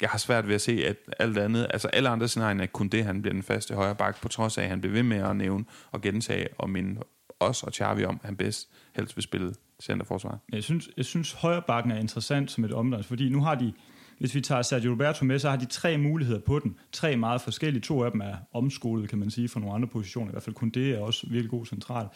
[0.00, 2.88] jeg har svært ved at se, at alt andet, altså alle andre scenarier er kun
[2.88, 5.16] det, han bliver den faste højre bak, på trods af, at han bliver ved med
[5.16, 7.00] at nævne og gentage og minde
[7.40, 10.38] os og Xavi om, at han bedst helst vil spille centerforsvar.
[10.52, 13.72] Jeg synes, jeg synes højre bakken er interessant som et omdans, fordi nu har de
[14.18, 16.78] hvis vi tager Sergio Roberto med, så har de tre muligheder på den.
[16.92, 17.80] Tre meget forskellige.
[17.82, 20.30] To af dem er omskolet, kan man sige, fra nogle andre positioner.
[20.30, 22.06] I hvert fald kun det er også virkelig god central.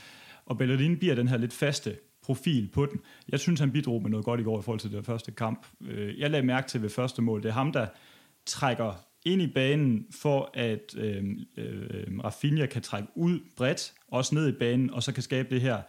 [0.47, 1.97] Og Bellerin bliver den her lidt faste
[2.29, 3.01] profil på den.
[3.29, 5.67] Jeg synes, han bidrog med noget godt i går i forhold til det første kamp.
[5.89, 7.87] Øh, jeg lagde mærke til ved første mål, det er ham, der
[8.47, 8.93] trækker
[9.25, 11.25] ind i banen, for at øh,
[11.57, 15.61] øh, Rafinha kan trække ud bredt, også ned i banen, og så kan skabe det
[15.61, 15.81] her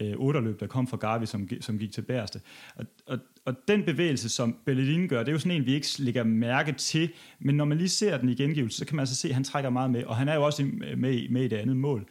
[0.00, 2.40] øh, otterløb, der kom fra Gavi, som, som gik til bærste.
[2.76, 5.86] Og, og, og den bevægelse, som Bellerin gør, det er jo sådan en, vi ikke
[5.98, 9.14] lægger mærke til, men når man lige ser den i gengivelse, så kan man altså
[9.14, 10.64] se, at han trækker meget med, og han er jo også
[10.96, 12.08] med, med i det andet mål.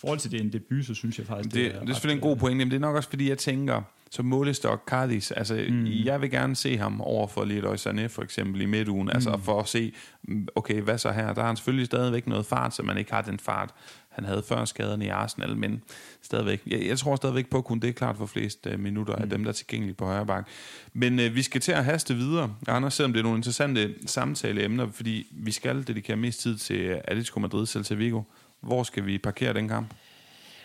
[0.00, 2.22] Forhold til det en debut, så synes jeg faktisk, det, det er Det er selvfølgelig
[2.22, 5.66] en god pointe, men det er nok også, fordi jeg tænker, så målestok Cardis, altså
[5.70, 5.86] mm.
[5.86, 9.10] jeg vil gerne se ham over for Leroy Sané for eksempel i midtugen, mm.
[9.14, 9.92] altså for at se,
[10.54, 11.34] okay, hvad så her?
[11.34, 13.74] Der har han selvfølgelig stadigvæk noget fart, så man ikke har den fart,
[14.10, 15.82] han havde før skaderne i Arsenal, men
[16.22, 19.16] stadigvæk, jeg, jeg tror stadigvæk på, at kun det er klart for flest uh, minutter
[19.16, 19.22] mm.
[19.22, 20.48] af dem, der er tilgængelige på højre bak.
[20.92, 24.90] Men uh, vi skal til at haste videre, Anders, selvom det er nogle interessante samtaleemner,
[24.92, 28.22] fordi vi skal dedikere mest tid til Atletico Madrid, Celta Vigo.
[28.60, 29.94] Hvor skal vi parkere den kamp?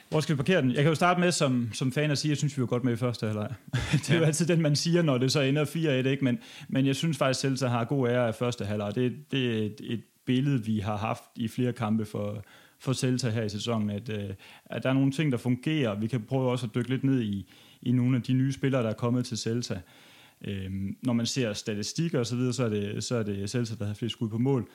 [0.09, 0.71] Hvor skal vi parkere den?
[0.71, 2.67] Jeg kan jo starte med som, som fan at sige, at jeg synes, vi var
[2.67, 3.49] godt med i første halvleg.
[3.91, 4.19] det er ja.
[4.19, 5.77] jo altid den, man siger, når det så ender 4-1,
[6.07, 6.23] ikke?
[6.23, 8.95] Men, men jeg synes faktisk, at Celta har god ære af første halvleg.
[8.95, 12.43] Det, det er et, et billede, vi har haft i flere kampe for,
[12.79, 14.29] for Celta her i sæsonen, at, øh,
[14.65, 15.95] at der er nogle ting, der fungerer.
[15.95, 18.83] Vi kan prøve også at dykke lidt ned i, i nogle af de nye spillere,
[18.83, 19.81] der er kommet til Celta.
[20.47, 23.75] Øhm, når man ser statistikker osv., så, videre, så, er det, så er det Celta,
[23.79, 24.69] der har flest skud på mål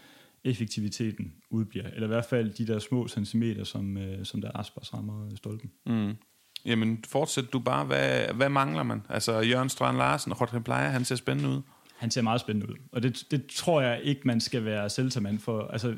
[0.45, 1.87] effektiviteten udbliver.
[1.87, 5.71] Eller i hvert fald de der små centimeter, som, øh, som der Aspers rammer stolpen.
[5.87, 6.17] Mm.
[6.65, 7.85] Jamen, fortsæt du bare.
[7.85, 9.03] Hvad, hvad mangler man?
[9.09, 11.63] Altså, Jørgen Strand Larsen og Rodrigo Plejer, han ser spændende ud.
[11.97, 12.77] Han ser meget spændende ud.
[12.93, 15.67] Og det, det tror jeg ikke, man skal være selvtagmand for.
[15.67, 15.95] Altså,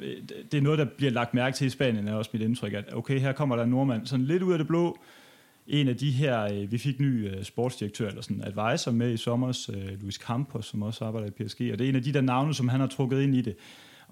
[0.52, 2.94] det er noget, der bliver lagt mærke til i Spanien, er også mit indtryk, at
[2.94, 4.98] okay, her kommer der en nordmand, sådan lidt ud af det blå,
[5.66, 9.16] en af de her, øh, vi fik ny øh, sportsdirektør, eller sådan advisor med i
[9.16, 12.12] sommer, øh, Luis Campos, som også arbejder i PSG, og det er en af de
[12.12, 13.56] der navne, som han har trukket ind i det.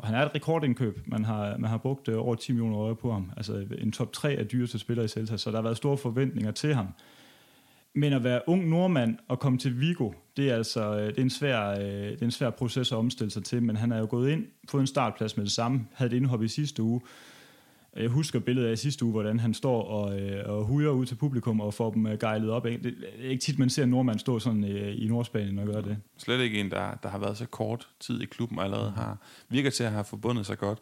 [0.01, 1.01] Og han er et rekordindkøb.
[1.07, 3.33] Man har, man har brugt øh, over 10 millioner øje på ham.
[3.37, 6.51] Altså en top 3 af dyreste spillere i Celta, så der har været store forventninger
[6.51, 6.87] til ham.
[7.95, 11.23] Men at være ung nordmand og komme til Vigo, det er altså øh, det er
[11.23, 13.99] en, svær, øh, det er en svær proces at omstille sig til, men han er
[13.99, 17.01] jo gået ind, fået en startplads med det samme, havde det indhop i sidste uge,
[17.97, 21.15] jeg husker billedet af sidste uge, hvordan han står og, øh, og hujer ud til
[21.15, 22.65] publikum og får dem øh, gejlet op.
[22.65, 25.83] Det er ikke tit, man ser en nordmand stå sådan øh, i Nordspanien og gøre
[25.83, 25.97] det.
[26.19, 29.19] Slet ikke en, der, der har været så kort tid i klubben og allerede har,
[29.49, 30.79] virker til at have forbundet sig godt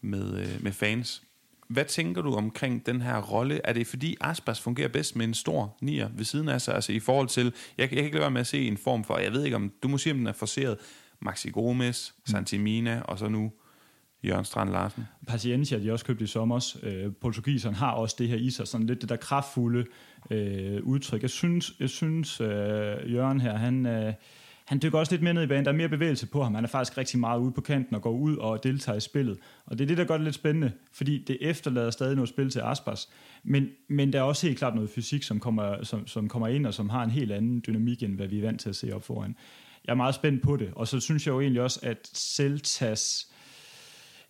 [0.00, 1.22] med, øh, med fans.
[1.68, 3.60] Hvad tænker du omkring den her rolle?
[3.64, 6.74] Er det fordi Aspas fungerer bedst med en stor nier ved siden af sig?
[6.74, 9.04] Altså i forhold til, jeg, jeg kan ikke lade være med at se en form
[9.04, 10.76] for, jeg ved ikke om, du må sige, om den er forceret,
[11.20, 13.52] Maxi Gomes, Santimina og så nu
[14.26, 15.04] Jørgen Strand Larsen.
[15.26, 16.76] Paciencia, de også købt i sommer.
[16.82, 19.84] Øh, portugiseren har også det her i sig, sådan lidt det der kraftfulde
[20.30, 21.22] øh, udtryk.
[21.22, 22.46] Jeg synes, jeg synes øh,
[23.12, 24.12] Jørgen her, han, øh,
[24.64, 25.64] han dykker også lidt mere ned i banen.
[25.64, 26.54] Der er mere bevægelse på ham.
[26.54, 29.38] Han er faktisk rigtig meget ude på kanten og går ud og deltager i spillet.
[29.66, 32.50] Og det er det, der gør det lidt spændende, fordi det efterlader stadig noget spil
[32.50, 33.08] til Aspas.
[33.44, 36.66] Men, men der er også helt klart noget fysik, som kommer, som, som kommer ind
[36.66, 38.92] og som har en helt anden dynamik, end hvad vi er vant til at se
[38.94, 39.36] op foran.
[39.86, 40.70] Jeg er meget spændt på det.
[40.74, 43.28] Og så synes jeg jo egentlig også, at Celtas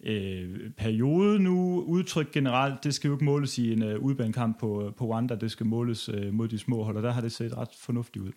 [0.05, 4.95] øh, periode nu, udtryk generelt, det skal jo ikke måles i en øh, udbanekamp på,
[4.97, 7.57] på Wanda, det skal måles øh, mod de små hold, og der har det set
[7.57, 8.33] ret fornuftigt ud.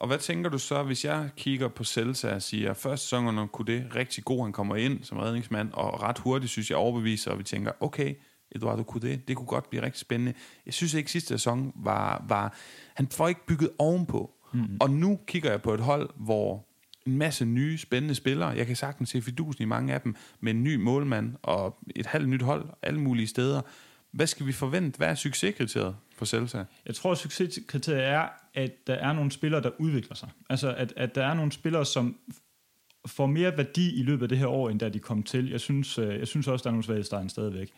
[0.00, 3.48] Og hvad tænker du så, hvis jeg kigger på Celta og siger, at første sæsonen
[3.48, 7.30] kunne det rigtig god, han kommer ind som redningsmand, og ret hurtigt synes jeg overbeviser,
[7.30, 8.14] og vi tænker, okay,
[8.52, 10.34] Eduardo det, det kunne godt blive rigtig spændende.
[10.66, 12.54] Jeg synes ikke, sidste sæson var, var
[12.94, 14.30] han får ikke bygget ovenpå.
[14.52, 14.76] Mm.
[14.80, 16.66] Og nu kigger jeg på et hold, hvor
[17.10, 18.48] en masse nye, spændende spillere.
[18.48, 22.06] Jeg kan sagtens se fidusen i mange af dem, med en ny målmand og et
[22.06, 23.60] halvt nyt hold, alle mulige steder.
[24.10, 24.96] Hvad skal vi forvente?
[24.96, 26.64] Hvad er succeskriteriet for Celta?
[26.86, 30.28] Jeg tror, at succeskriteriet er, at der er nogle spillere, der udvikler sig.
[30.50, 32.16] Altså, at, at der er nogle spillere, som
[33.06, 35.50] får mere værdi i løbet af det her år, end da de kom til.
[35.50, 37.72] Jeg synes, øh, jeg synes også, der er nogle svaghedstegn stadigvæk.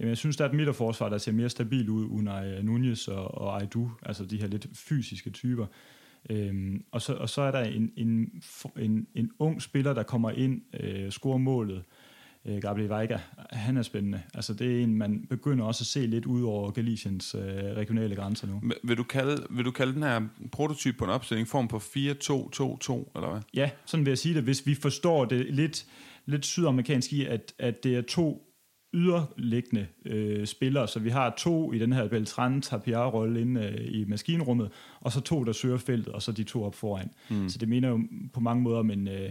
[0.00, 3.60] Jeg synes, der er et midterforsvar, der ser mere stabil ud, under Nunez og, og
[3.60, 5.66] Aidu, altså de her lidt fysiske typer.
[6.30, 8.42] Øhm, og, så, og så er der en, en,
[8.78, 11.82] en, en ung spiller, der kommer ind, øh, scorer målet,
[12.44, 13.18] øh, Gabriel Veiga,
[13.50, 14.22] han er spændende.
[14.34, 17.42] Altså det er en, man begynder også at se lidt ud over Galiciens øh,
[17.76, 18.62] regionale grænser nu.
[18.82, 20.20] Vil du, kalde, vil du kalde den her
[20.52, 23.40] prototyp på en opstilling form på 4-2-2-2, eller hvad?
[23.54, 24.42] Ja, sådan vil jeg sige det.
[24.42, 25.86] Hvis vi forstår det lidt,
[26.26, 28.47] lidt sydamerikansk i, at, at det er to
[28.94, 34.04] yderliggende øh, spillere, så vi har to i den her Beltran Tapia-rolle inde øh, i
[34.04, 34.70] maskinrummet,
[35.00, 37.10] og så to, der søger feltet, og så de to op foran.
[37.30, 37.48] Mm.
[37.48, 38.00] Så det mener jo
[38.32, 39.30] på mange måder om en, øh,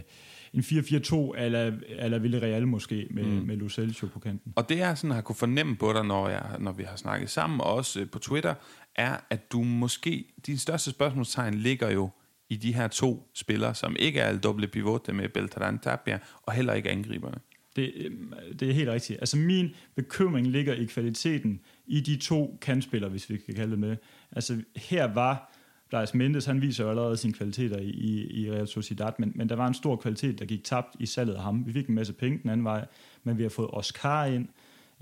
[0.52, 3.46] en 4-4-2 eller, eller Villarreal måske, med, mm.
[3.46, 4.52] med Lucelcio på kanten.
[4.56, 7.30] Og det jeg sådan har kunne fornemme på dig, når, jeg, når vi har snakket
[7.30, 8.54] sammen, og også øh, på Twitter,
[8.96, 12.10] er, at du måske, din største spørgsmålstegn ligger jo
[12.50, 16.72] i de her to spillere, som ikke er doble pivote med Beltran Tapia, og heller
[16.72, 17.38] ikke angriberne.
[17.78, 19.20] Det, øhm, det er helt rigtigt.
[19.20, 23.78] Altså min bekymring ligger i kvaliteten i de to kantspillere, hvis vi kan kalde det
[23.78, 23.96] med.
[24.32, 25.52] Altså her var
[25.88, 29.48] Blaise Mendes, han viser jo allerede sine kvaliteter i, i, i Real Sociedad, men, men
[29.48, 31.66] der var en stor kvalitet, der gik tabt i salget af ham.
[31.66, 32.86] Vi fik en masse penge den anden vej,
[33.24, 34.48] men vi har fået Oscar ind,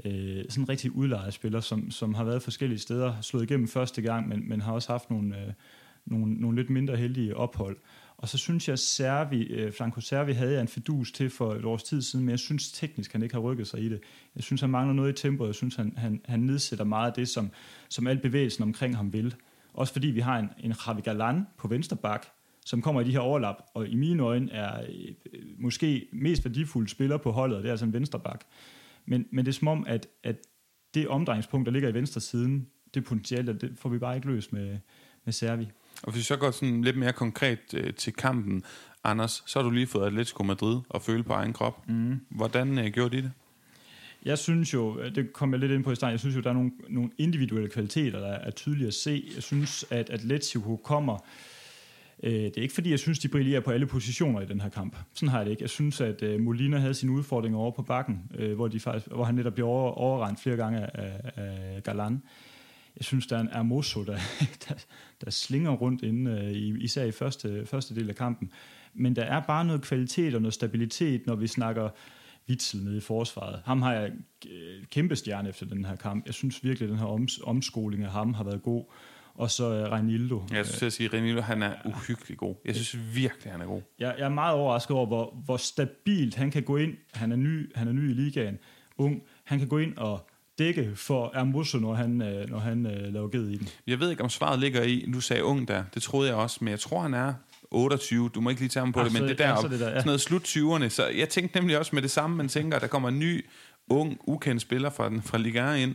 [0.05, 4.29] øh, sådan en rigtig udlejespiller, som, som har været forskellige steder, slået igennem første gang,
[4.29, 5.53] men, men har også haft nogle, øh,
[6.07, 7.77] nogle, nogle lidt mindre heldige ophold.
[8.19, 11.65] Og så synes jeg, Servi, øh, Franco Servi havde jeg en fidus til for et
[11.65, 14.01] års tid siden, men jeg synes teknisk, han ikke har rykket sig i det.
[14.37, 15.49] Jeg synes, han mangler noget i tempoet.
[15.49, 17.51] Jeg synes, han, han, han nedsætter meget af det, som,
[17.89, 19.35] som alt bevægelsen omkring ham vil.
[19.75, 22.27] Også fordi vi har en, en Javi Galan på venstre bak,
[22.67, 26.89] som kommer i de her overlap, og i mine øjne er øh, måske mest værdifulde
[26.89, 28.45] spiller på holdet, det er altså en venstre bak.
[29.07, 30.37] Men, men det er som om, at, at
[30.95, 34.53] det omdrejningspunkt, der ligger i venstre siden, det potentiale, det får vi bare ikke løst
[34.53, 34.79] med,
[35.25, 35.69] med Servi.
[36.03, 38.63] Og hvis vi så går sådan lidt mere konkret øh, til kampen,
[39.05, 41.89] Anders, så har du lige fået Atletico Madrid og føle på egen krop.
[41.89, 42.21] Mm.
[42.29, 43.33] Hvordan øh, gjorde de det?
[44.25, 46.51] Jeg synes jo, det kom jeg lidt ind på i starten, jeg synes jo, der
[46.51, 49.31] er nogle, nogle individuelle kvaliteter, der er tydelige at se.
[49.35, 51.19] Jeg synes, at Atletico kommer...
[52.23, 54.69] Øh, det er ikke fordi, jeg synes, de brillerer på alle positioner i den her
[54.69, 54.97] kamp.
[55.15, 55.63] Sådan har jeg det ikke.
[55.63, 59.07] Jeg synes, at øh, Molina havde sine udfordringer over på bakken, øh, hvor, de faktisk,
[59.07, 62.23] hvor han netop blev over, overrendt flere gange af, af Galan.
[62.97, 64.19] Jeg synes, der er en Hermoso, der,
[64.69, 64.75] der,
[65.25, 68.51] der slinger rundt inde, især i første, første del af kampen.
[68.95, 71.89] Men der er bare noget kvalitet og noget stabilitet, når vi snakker
[72.49, 73.63] Witzel nede i forsvaret.
[73.65, 74.13] Ham har jeg
[74.51, 76.27] øh, kæmpe stjerne efter den her kamp.
[76.27, 78.85] Jeg synes virkelig, at den her oms- omskoling af ham har været god.
[79.35, 80.43] Og så uh, Reinildo.
[80.53, 82.55] Jeg synes, at sige, Reinildo, han er uhyggelig god.
[82.65, 83.83] Jeg synes virkelig, han er god.
[83.99, 86.95] Jeg, jeg er meget overrasket over, hvor, hvor stabilt han kan gå ind.
[87.13, 88.59] Han er ny, han er ny i ligaen,
[88.99, 89.23] ung.
[89.45, 90.29] Han kan gå ind og
[90.59, 93.69] dække for Ermusso, når han, øh, når han uh, laver ged i den.
[93.87, 96.59] Jeg ved ikke, om svaret ligger i, du sagde ung der, det troede jeg også,
[96.61, 97.35] men jeg tror, han er
[97.71, 99.81] 28, du må ikke lige tage ham på ah, det, men det der, ja, det
[99.81, 99.95] der ja.
[99.95, 102.83] sådan noget slut 20'erne, så jeg tænkte nemlig også med det samme, man tænker, at
[102.83, 103.47] der kommer en ny,
[103.89, 105.95] ung, ukendt spiller fra, den, fra Liga ind,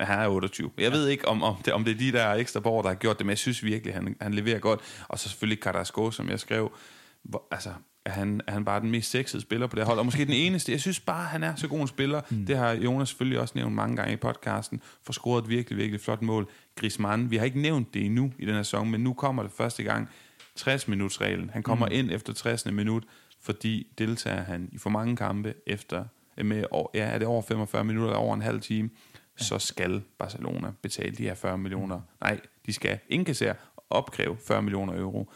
[0.00, 0.70] Ja, han er 28.
[0.76, 0.90] Jeg ja.
[0.90, 3.18] ved ikke, om, om, det, om det er de der ekstra borger, der har gjort
[3.18, 4.80] det, men jeg synes virkelig, han, han leverer godt.
[5.08, 6.72] Og så selvfølgelig Carrasco, som jeg skrev.
[7.22, 7.70] Hvor, altså,
[8.04, 10.34] er han, er han bare den mest sexede spiller på det hold, og måske den
[10.34, 10.72] eneste.
[10.72, 12.20] Jeg synes bare, han er så god en spiller.
[12.30, 12.46] Mm.
[12.46, 16.00] Det har Jonas selvfølgelig også nævnt mange gange i podcasten, for scoret et virkelig, virkelig
[16.00, 16.48] flot mål.
[16.76, 19.52] Griezmann, vi har ikke nævnt det endnu i den her sæson, men nu kommer det
[19.52, 20.08] første gang.
[20.60, 21.50] 60-minuts reglen.
[21.50, 21.92] Han kommer mm.
[21.92, 22.66] ind efter 60.
[22.66, 23.04] minut,
[23.40, 26.04] fordi deltager han i for mange kampe efter
[26.44, 28.90] med ja, er det over 45 minutter eller over en halv time,
[29.40, 29.44] ja.
[29.44, 32.00] så skal Barcelona betale de her 40 millioner.
[32.20, 33.54] Nej, de skal indkassere
[33.90, 35.32] opkræve 40 millioner euro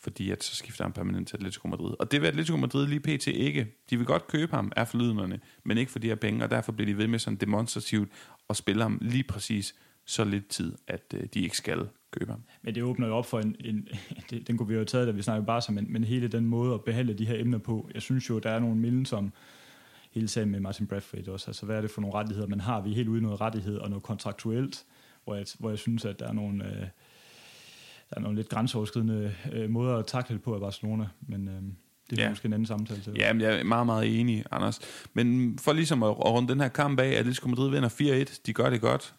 [0.00, 1.94] fordi at så skifter han permanent til Atletico Madrid.
[1.98, 3.26] Og det vil Atletico Madrid lige pt.
[3.26, 3.66] ikke.
[3.90, 6.72] De vil godt købe ham, er forlydnerne, men ikke for de her penge, og derfor
[6.72, 8.12] bliver de ved med sådan demonstrativt
[8.50, 9.74] at spille ham lige præcis
[10.04, 12.42] så lidt tid, at øh, de ikke skal købe ham.
[12.62, 13.88] Men det åbner jo op for en, en
[14.30, 16.28] det, den kunne vi jo have taget, da vi snakkede bare sammen, men, men hele
[16.28, 19.06] den måde at behandle de her emner på, jeg synes jo, der er nogle milden,
[19.06, 19.32] som
[20.10, 22.80] hele sagen med Martin Bradford også, altså hvad er det for nogle rettigheder, man har?
[22.80, 24.84] Vi er helt ude i noget rettighed og noget kontraktuelt,
[25.24, 26.64] hvor jeg, hvor jeg synes, at der er nogle...
[26.64, 26.86] Øh,
[28.10, 31.62] der er nogle lidt grænseoverskridende øh, måder at takle på af Barcelona, men øh,
[32.10, 32.28] det er ja.
[32.28, 33.12] måske en anden samtale til.
[33.16, 34.80] Ja, men jeg er meget, meget enig, Anders.
[35.14, 37.88] Men for ligesom at, at runde den her kamp af, at Atletico Madrid vinder
[38.30, 39.14] 4-1, de gør det godt.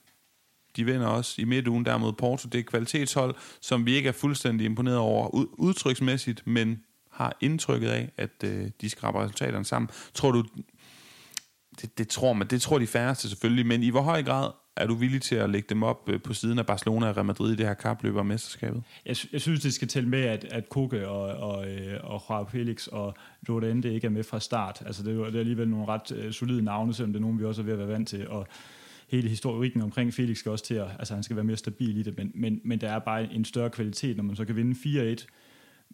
[0.75, 2.49] De vinder også i midtugen der mod Porto.
[2.49, 5.29] Det er et kvalitetshold, som vi ikke er fuldstændig imponeret over
[5.59, 9.89] udtryksmæssigt, men har indtrykket af, at øh, de skraber resultaterne sammen.
[10.13, 10.43] Tror du,
[11.81, 14.87] det, det, tror man, det tror de færreste selvfølgelig, men i hvor høj grad er
[14.87, 17.53] du villig til at lægge dem op øh, på siden af Barcelona og Real Madrid
[17.53, 18.83] i det her kapløb om mesterskabet?
[19.05, 22.45] Jeg, jeg synes, det skal tælle med, at, at Koke og, og, øh, og Joao
[22.45, 23.13] Felix og
[23.47, 24.83] Lorente ikke er med fra start.
[24.85, 27.39] Altså, det, er, det er alligevel nogle ret øh, solide navne, selvom det er nogen,
[27.39, 28.29] vi også er ved at være vant til.
[28.29, 28.47] Og
[29.07, 32.03] hele historikken omkring Felix skal også til at, altså han skal være mere stabil i
[32.03, 35.15] det, men, men, men der er bare en større kvalitet, når man så kan vinde
[35.15, 35.25] 4-1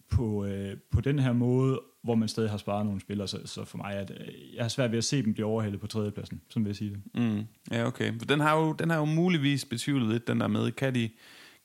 [0.09, 3.65] på, øh, på den her måde, hvor man stadig har sparet nogle spillere, så, så
[3.65, 4.11] for mig, at
[4.55, 6.89] jeg har svært ved at se dem blive overhældet på tredjepladsen, som vil jeg sige
[6.89, 7.01] det.
[7.21, 7.43] Mm.
[7.71, 8.13] Ja, okay.
[8.19, 11.09] For den har, jo, den har jo muligvis betvivlet lidt, den der med, kan de,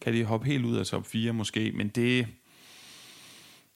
[0.00, 2.26] kan de hoppe helt ud af top 4 måske, men det...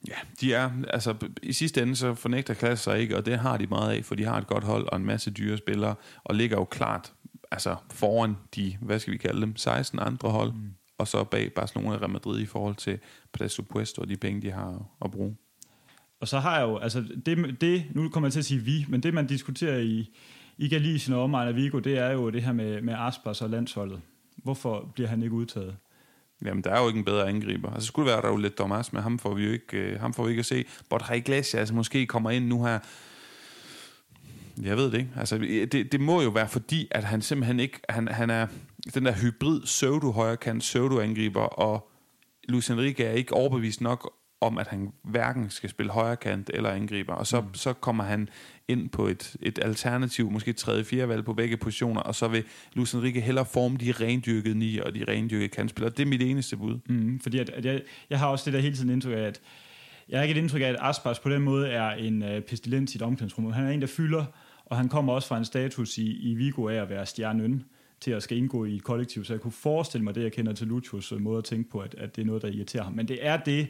[0.09, 3.57] Ja, de er, altså i sidste ende så fornægter klasse sig ikke, og det har
[3.57, 5.95] de meget af, for de har et godt hold og en masse dyre spillere,
[6.25, 7.13] og ligger jo klart
[7.51, 10.71] altså foran de, hvad skal vi kalde dem, 16 andre hold, mm.
[10.99, 12.99] Og så bag Barcelona og Real Madrid i forhold til
[13.33, 15.37] presupuesto og de penge, de har at bruge.
[16.21, 18.87] Og så har jeg jo, altså det, det, nu kommer jeg til at sige vi,
[18.89, 20.11] men det man diskuterer i,
[20.59, 23.51] i Galicien og omegn af Vigo, det er jo det her med, med Aspas og
[23.51, 24.01] landsholdet.
[24.37, 25.77] Hvorfor bliver han ikke udtaget?
[26.45, 27.73] Jamen, der er jo ikke en bedre angriber.
[27.73, 30.01] Altså, skulle det være, der jo lidt Thomas, men ham får vi jo ikke, øh,
[30.01, 30.65] ham får vi ikke at se.
[30.91, 32.79] Borja Iglesias altså, måske kommer ind nu her.
[34.63, 35.11] Jeg ved det ikke.
[35.17, 35.39] Altså,
[35.73, 38.47] det, det må jo være fordi, at han simpelthen ikke, han, han er
[38.95, 41.91] den der hybrid pseudo højrekant, pseudo angriber, og
[42.49, 46.71] Luis Enrique er ikke overbevist nok om, at han hverken skal spille højre kant eller
[46.71, 47.55] angriber, og så, mm.
[47.55, 48.29] så kommer han
[48.69, 52.45] ind på et, et alternativ, måske tredje, fjerde valg på begge positioner, og så vil
[52.73, 55.91] Luis Enrique hellere forme de rendyrkede ni og de rendyrkede kantspillere.
[55.91, 56.79] Det er mit eneste bud.
[56.89, 59.41] Mm, fordi at, at jeg, jeg har også det der hele tiden indtryk af, at
[60.09, 62.95] jeg har ikke et indtryk af, at Aspas på den måde er en uh, pestilens
[62.95, 63.53] i et omklædningsrum.
[63.53, 64.25] Han er en, der fylder,
[64.67, 67.65] og han kommer også fra en status i, i Vigo af at være stjernen
[68.05, 70.53] til at skal indgå i et kollektiv, så jeg kunne forestille mig det, jeg kender
[70.53, 72.93] til Lucius måde at tænke på, at, at det er noget, der irriterer ham.
[72.93, 73.69] Men det er det,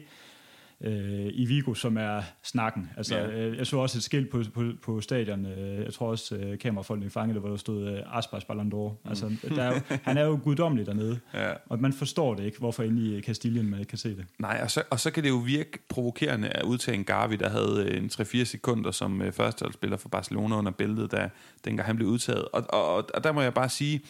[0.81, 2.89] øh, i Vigo, som er snakken.
[2.97, 3.27] Altså, ja.
[3.27, 6.59] øh, jeg så også et skilt på, på, på stadion, øh, jeg tror også øh,
[6.59, 9.09] kamerafolkene fangede det, hvor der stod øh, Aspas Ballon d'Or.
[9.09, 11.51] Altså, der er jo, han er jo guddommelig dernede, ja.
[11.69, 14.25] og man forstår det ikke, hvorfor inde i Kastilien man ikke kan se det.
[14.39, 17.49] Nej, og så, og så kan det jo virke provokerende at udtage en Gavi, der
[17.49, 21.29] havde øh, en 3-4 sekunder som øh, førsteholdsspiller for Barcelona under bæltet, da,
[21.65, 22.45] dengang han blev udtaget.
[22.53, 24.01] Og, og, og der må jeg bare sige,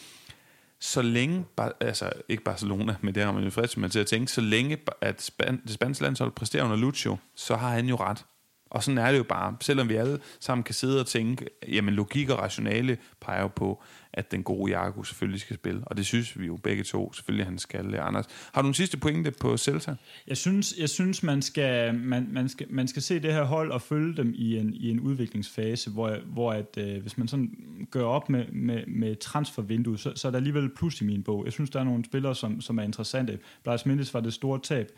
[0.80, 1.44] så længe,
[1.80, 4.78] altså ikke Barcelona, men det har man jo frisk med til at tænke, så længe
[5.00, 8.24] at Span, det spanske landshold præsterer under Lucio, så har han jo ret.
[8.70, 9.56] Og sådan er det jo bare.
[9.60, 13.82] Selvom vi alle sammen kan sidde og tænke, jamen logik og rationale peger jo på,
[14.12, 15.82] at den gode Jakob selvfølgelig skal spille.
[15.86, 18.26] Og det synes vi jo begge to, selvfølgelig han skal, øh, Anders.
[18.52, 19.94] Har du en sidste pointe på Celta?
[20.26, 23.70] Jeg synes, jeg synes man, skal, man, man, skal, man skal se det her hold
[23.70, 27.50] og følge dem i en, i en udviklingsfase, hvor, hvor at, øh, hvis man sådan
[27.90, 31.44] gør op med, med, med transfervinduet, så, så er der alligevel plus i min bog.
[31.44, 33.38] Jeg synes, der er nogle spillere, som, som er interessante.
[33.62, 34.90] Blas Mendes var det store tab.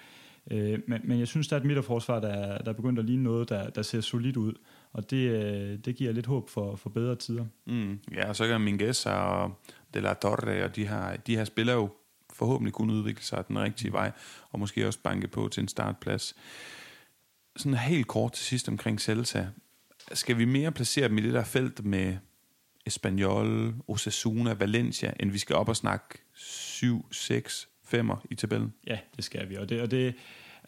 [0.51, 3.23] Øh, men, men jeg synes, der er et midterforsvar, der, der er begyndt at ligne
[3.23, 4.53] noget, der, der ser solidt ud.
[4.93, 7.47] Og det, øh, det giver lidt håb for, for bedre tider.
[7.67, 7.99] Mm.
[8.15, 9.59] Ja, og så kan Minguez og
[9.95, 11.91] De La Torre og de her, de her spiller jo
[12.33, 14.13] forhåbentlig kunne udvikle sig den rigtige vej,
[14.51, 16.35] og måske også banke på til en startplads.
[17.57, 19.49] Sådan helt kort til sidst omkring Celta.
[20.13, 22.17] Skal vi mere placere dem i det der felt med
[22.87, 28.75] Espanyol, Osasuna, Valencia, end vi skal op og snakke 7, 6, 5 i tabellen?
[28.87, 29.57] Ja, det skal vi.
[29.57, 30.15] Og det, og det,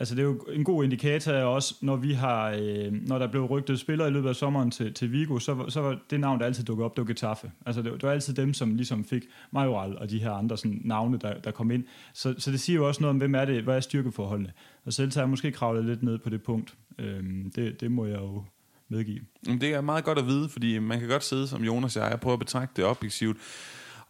[0.00, 3.44] Altså det er jo en god indikator også, når vi har, øh, når der blev
[3.44, 6.46] rygtet spillere i løbet af sommeren til, til Vigo, så, så var det navn, der
[6.46, 7.50] altid dukkede op, det var Getafe.
[7.66, 10.80] Altså det, det var altid dem, som ligesom fik Majoral og de her andre sådan,
[10.84, 11.84] navne, der, der kom ind.
[12.14, 14.52] Så, så det siger jo også noget om, hvem er det, hvad er styrkeforholdene.
[14.84, 16.74] Og selv har jeg måske kravlet lidt ned på det punkt.
[16.98, 18.44] Øhm, det, det må jeg jo
[18.88, 19.20] medgive.
[19.44, 22.20] Det er meget godt at vide, fordi man kan godt sidde som Jonas og jeg,
[22.20, 23.36] prøve at betragte det objektivt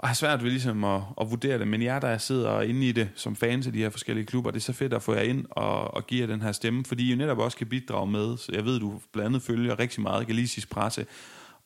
[0.00, 2.92] og har svært ved ligesom at, at vurdere det, men jeg, der sidder inde i
[2.92, 5.22] det som fans af de her forskellige klubber, det er så fedt at få jer
[5.22, 8.10] ind og, og give jer den her stemme, fordi I jo netop også kan bidrage
[8.10, 11.06] med, så jeg ved, du blandt andet følger rigtig meget galisisk presse,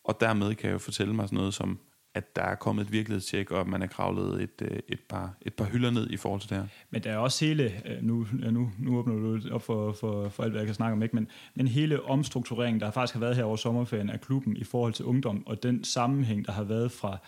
[0.05, 1.79] og dermed kan jeg jo fortælle mig sådan noget som,
[2.15, 5.35] at der er kommet et virkelighedstjek, og at man er kravlet et, øh, et, par,
[5.43, 6.67] et par hylder ned i forhold til det her.
[6.91, 10.43] Men der er også hele, øh, nu, nu, nu åbner du op for, for, for
[10.43, 11.17] alt, hvad jeg kan snakke om, ikke?
[11.17, 14.93] Men, men hele omstruktureringen, der faktisk har været her over sommerferien af klubben i forhold
[14.93, 17.19] til ungdom, og den sammenhæng, der har været fra,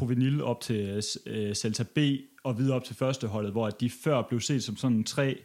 [0.00, 1.98] juvenil op til øh, Celta B
[2.44, 5.38] og videre op til førsteholdet, hvor de før blev set som sådan tre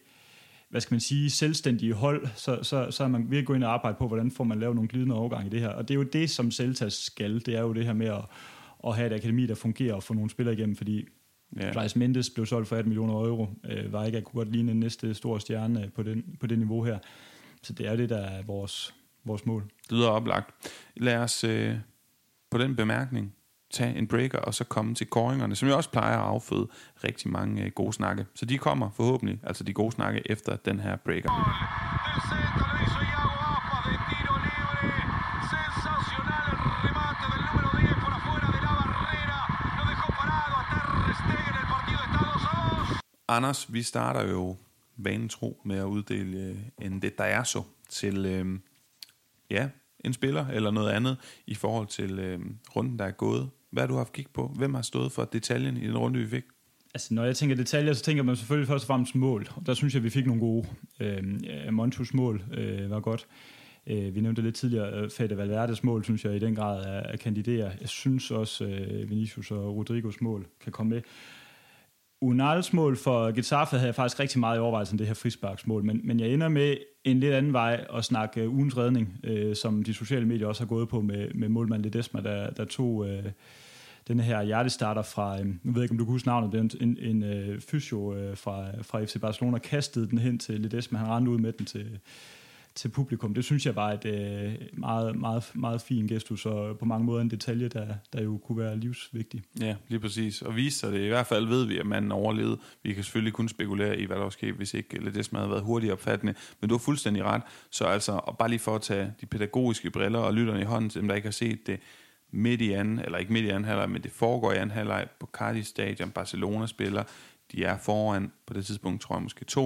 [0.70, 3.74] hvad skal man sige, selvstændige hold, så, så, så er man virkelig gå ind og
[3.74, 5.70] arbejde på, hvordan får man lavet nogle glidende overgang i det her.
[5.70, 7.46] Og det er jo det, som Celta skal.
[7.46, 8.26] Det er jo det her med at,
[8.88, 11.06] at have et akademi, der fungerer og få nogle spillere igennem, fordi
[11.58, 11.72] Ja.
[11.72, 13.48] Blas Mendes blev solgt for 18 millioner euro.
[13.64, 16.84] Øh, var ikke at kunne godt ligne næste store stjerne på, den, på det niveau
[16.84, 17.00] her.
[17.64, 19.64] Så det er det, der er vores, vores mål.
[19.84, 20.56] Det lyder oplagt.
[20.96, 21.76] Lad os øh,
[22.52, 23.36] på den bemærkning
[23.72, 26.68] tage en breaker og så komme til koringerne, som jo også plejer at afføde
[27.04, 28.26] rigtig mange øh, gode snakke.
[28.36, 31.30] Så de kommer forhåbentlig, altså de gode snakke, efter den her breaker.
[43.28, 44.58] Anders, vi starter jo
[44.98, 47.02] vanen tro med at uddele øh, en
[47.44, 48.60] så til øh,
[49.50, 51.18] ja, en spiller eller noget andet
[51.48, 52.40] i forhold til øh,
[52.76, 53.50] runden, der er gået.
[53.72, 54.48] Hvad har du haft kig på?
[54.58, 56.44] Hvem har stået for detaljen i den runde, vi fik?
[56.94, 59.48] Altså, når jeg tænker detaljer, så tænker man selvfølgelig først og fremmest mål.
[59.56, 60.68] Og Der synes jeg, vi fik nogle gode.
[61.00, 61.24] Øh,
[61.66, 63.28] øh Montus mål øh, var godt.
[63.88, 67.12] Øh, vi nævnte lidt tidligere, øh, Fede Valverdes mål, synes jeg i den grad er,
[67.12, 67.72] er kandidere.
[67.82, 71.02] Jeg synes også, øh, Vinicius og Rodrigos mål kan komme med.
[72.22, 76.02] Unals mål for Getafe havde jeg faktisk rigtig meget i overvejelsen, det her frisparksmål, men,
[76.04, 79.84] men jeg ender med en lidt anden vej at snakke uh, ugens redning, øh, som
[79.84, 83.24] de sociale medier også har gået på med, med målmand Ledesma, der, der tog øh,
[84.08, 86.80] den her hjertestarter fra, øh, nu ved jeg ikke, om du kan huske navnet, det
[86.82, 91.00] er en, en, øh, fysio øh, fra, fra FC Barcelona, kastede den hen til Ledesma,
[91.00, 92.00] han rendte ud med den til,
[92.80, 93.34] til publikum.
[93.34, 97.22] Det synes jeg var et øh, meget, meget, meget fin gestus, og på mange måder
[97.22, 99.44] en detalje, der, der jo kunne være livsvigtig.
[99.60, 100.42] Ja, lige præcis.
[100.42, 101.00] Og viser det.
[101.00, 102.60] I hvert fald ved vi, at manden overlevede.
[102.84, 105.64] Vi kan selvfølgelig kun spekulere i, hvad der var sket, hvis ikke Ledesma havde været
[105.64, 106.34] hurtigt opfattende.
[106.62, 107.42] Men du har fuldstændig ret.
[107.72, 110.90] Så altså, og bare lige for at tage de pædagogiske briller og lytterne i hånden,
[110.90, 111.80] dem der ikke har set det,
[112.32, 115.08] midt i anden, eller ikke midt i anden halvleg, men det foregår i anden halvleg
[115.20, 116.12] på Cardiff Stadion.
[116.12, 117.04] Barcelona spiller.
[117.52, 119.60] De er foran på det tidspunkt, tror jeg måske 2-0,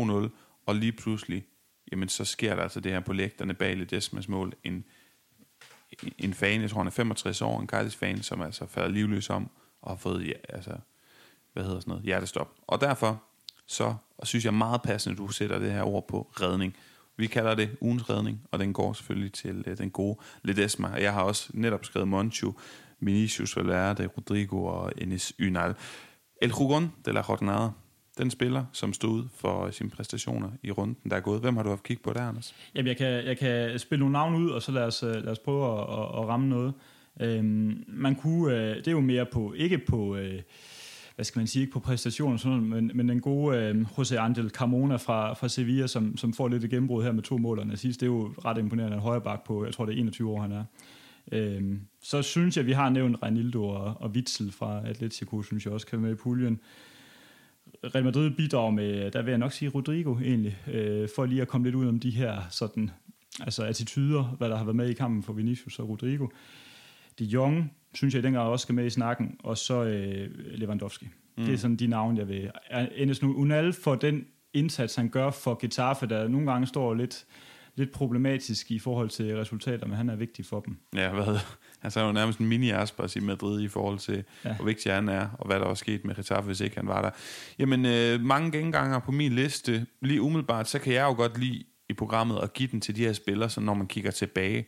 [0.66, 1.44] og lige pludselig
[1.94, 4.54] jamen så sker der altså det her på lægterne bag Ledesmas mål.
[4.64, 4.86] En,
[6.18, 9.50] en fan, jeg tror han er 65 år, en Cardiff-fan, som altså falder livløs om,
[9.82, 10.72] og har fået, ja, altså,
[11.54, 12.52] hvad hedder sådan noget, hjertestop.
[12.68, 13.24] Og derfor,
[13.68, 16.76] så og synes jeg meget passende, at du sætter det her ord på redning.
[17.18, 20.88] Vi kalder det ugens redning, og den går selvfølgelig til uh, den gode Ledesma.
[20.88, 22.54] Jeg har også netop skrevet Monchu,
[23.00, 25.76] Vinicius Valverde, Rodrigo og Enes Ynal.
[26.42, 27.70] El Jugon de la Jornada,
[28.18, 31.42] den spiller, som stod for sine præstationer i runden, der er gået.
[31.42, 32.56] Hvem har du haft kig på der, Anders?
[32.76, 35.28] Jamen, jeg kan, jeg kan spille nogle navne ud, og så lad os, øh, lad
[35.28, 36.74] os prøve at, at, at ramme noget.
[37.22, 40.42] Øhm, man kunne, øh, det er jo mere på, ikke på, øh,
[41.16, 44.50] hvad skal man sige, ikke på præstationer, sådan, men, men den gode øh, José Angel
[44.50, 48.00] Carmona fra, fra Sevilla, som, som får lidt et gennembrud her med to målerne sidst,
[48.00, 50.42] det er jo ret imponerende, en højre bak på, jeg tror det er 21 år,
[50.42, 50.64] han er.
[51.32, 55.74] Øhm, så synes jeg, vi har nævnt Renildo og, og Witzel fra Atletico, synes jeg
[55.74, 56.60] også kan være med i puljen.
[57.84, 61.48] Real Madrid bidrager med, der vil jeg nok sige Rodrigo egentlig, øh, for lige at
[61.48, 62.92] komme lidt ud om de her sådan,
[63.40, 66.28] altså attityder, hvad der har været med i kampen for Vinicius og Rodrigo.
[67.20, 70.30] De Jong, synes jeg i den grad også skal med i snakken, og så øh,
[70.36, 71.08] Lewandowski.
[71.38, 71.46] Mm.
[71.46, 72.52] Det er sådan de navne, jeg vil.
[72.96, 77.26] Enes nu Unal for den indsats, han gør for Getafe, der nogle gange står lidt
[77.76, 80.78] lidt problematisk i forhold til resultater, men han er vigtig for dem.
[80.96, 81.40] Ja, hvad
[81.84, 84.56] Altså, han er jo nærmest en mini Aspers i Madrid i forhold til, ja.
[84.56, 87.02] hvor vigtig han er, og hvad der var sket med Getafe, hvis ikke han var
[87.02, 87.10] der.
[87.60, 91.64] Jamen, øh, mange genganger på min liste, lige umiddelbart, så kan jeg jo godt lide
[91.90, 94.66] i programmet at give den til de her spillere, så når man kigger tilbage,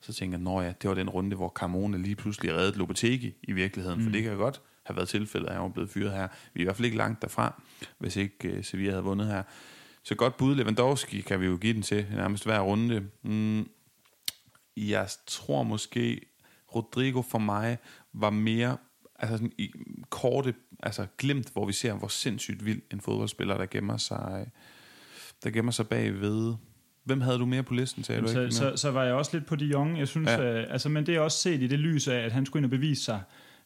[0.00, 3.52] så tænker jeg, ja, det var den runde, hvor Carmone lige pludselig reddede Lopetegi i
[3.52, 4.04] virkeligheden, mm.
[4.04, 6.28] for det kan godt have været tilfældet, at han var blevet fyret her.
[6.54, 7.62] Vi er i hvert fald ikke langt derfra,
[7.98, 9.42] hvis ikke uh, Sevilla havde vundet her.
[10.02, 13.06] Så godt bud, Lewandowski kan vi jo give den til nærmest hver runde.
[13.22, 13.68] Mm,
[14.76, 16.20] jeg tror måske,
[16.74, 17.78] Rodrigo for mig
[18.12, 18.76] var mere
[19.18, 19.70] altså sådan i
[20.10, 24.50] korte, altså glimt, hvor vi ser, hvor sindssygt vild en fodboldspiller, der gemmer sig,
[25.44, 26.54] der gemmer sig bagved.
[27.04, 28.54] Hvem havde du mere på listen, sagde så, du ikke?
[28.54, 29.98] Så, så var jeg også lidt på de Jong.
[29.98, 30.60] Jeg synes, ja.
[30.60, 32.66] øh, altså, men det er også set i det lys af, at han skulle ind
[32.66, 33.20] og bevise sig.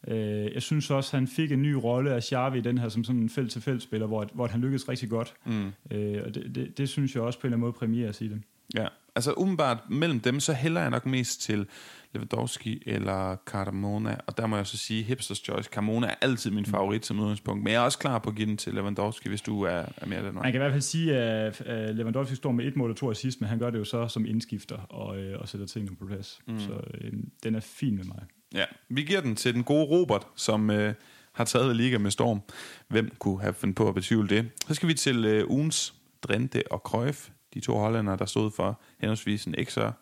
[0.08, 3.04] Øh, jeg synes også, han fik en ny rolle af Xavi i den her som
[3.04, 5.34] sådan en felt-til-felt-spiller, hvor, hvor han lykkedes rigtig godt.
[5.44, 5.72] Mm.
[5.90, 8.14] Øh, og det, det, det synes jeg også på en eller anden måde premiere at
[8.14, 8.42] sige det.
[8.74, 11.66] Ja, altså umiddelbart mellem dem, så hælder jeg nok mest til
[12.14, 16.64] Lewandowski eller Carmona, og der må jeg så sige, Hipsters Choice, Carmona er altid min
[16.66, 16.70] mm.
[16.70, 19.42] favorit som udgangspunkt, men jeg er også klar på at give den til Lewandowski, hvis
[19.42, 20.42] du er, er mere den vej.
[20.42, 21.62] Man kan i hvert fald sige, at
[21.96, 24.26] Lewandowski står med et mål og to assist, men han gør det jo så som
[24.26, 26.40] indskifter og, øh, og sætter tingene på plads.
[26.46, 26.60] Mm.
[26.60, 27.12] Så øh,
[27.42, 28.22] den er fin med mig.
[28.54, 30.94] Ja, vi giver den til den gode Robert, som øh,
[31.32, 32.40] har taget liga med storm.
[32.88, 34.50] Hvem kunne have fundet på at betvivle det?
[34.68, 38.80] Så skal vi til øh, ugens Drente og Cruyff, de to hollændere, der stod for
[38.98, 39.92] henholdsvis en ekstra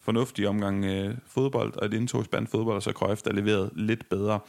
[0.00, 4.40] fornuftig omgang øh, fodbold, og et indtogsband fodbold, og så Cruyff, der leverede lidt bedre.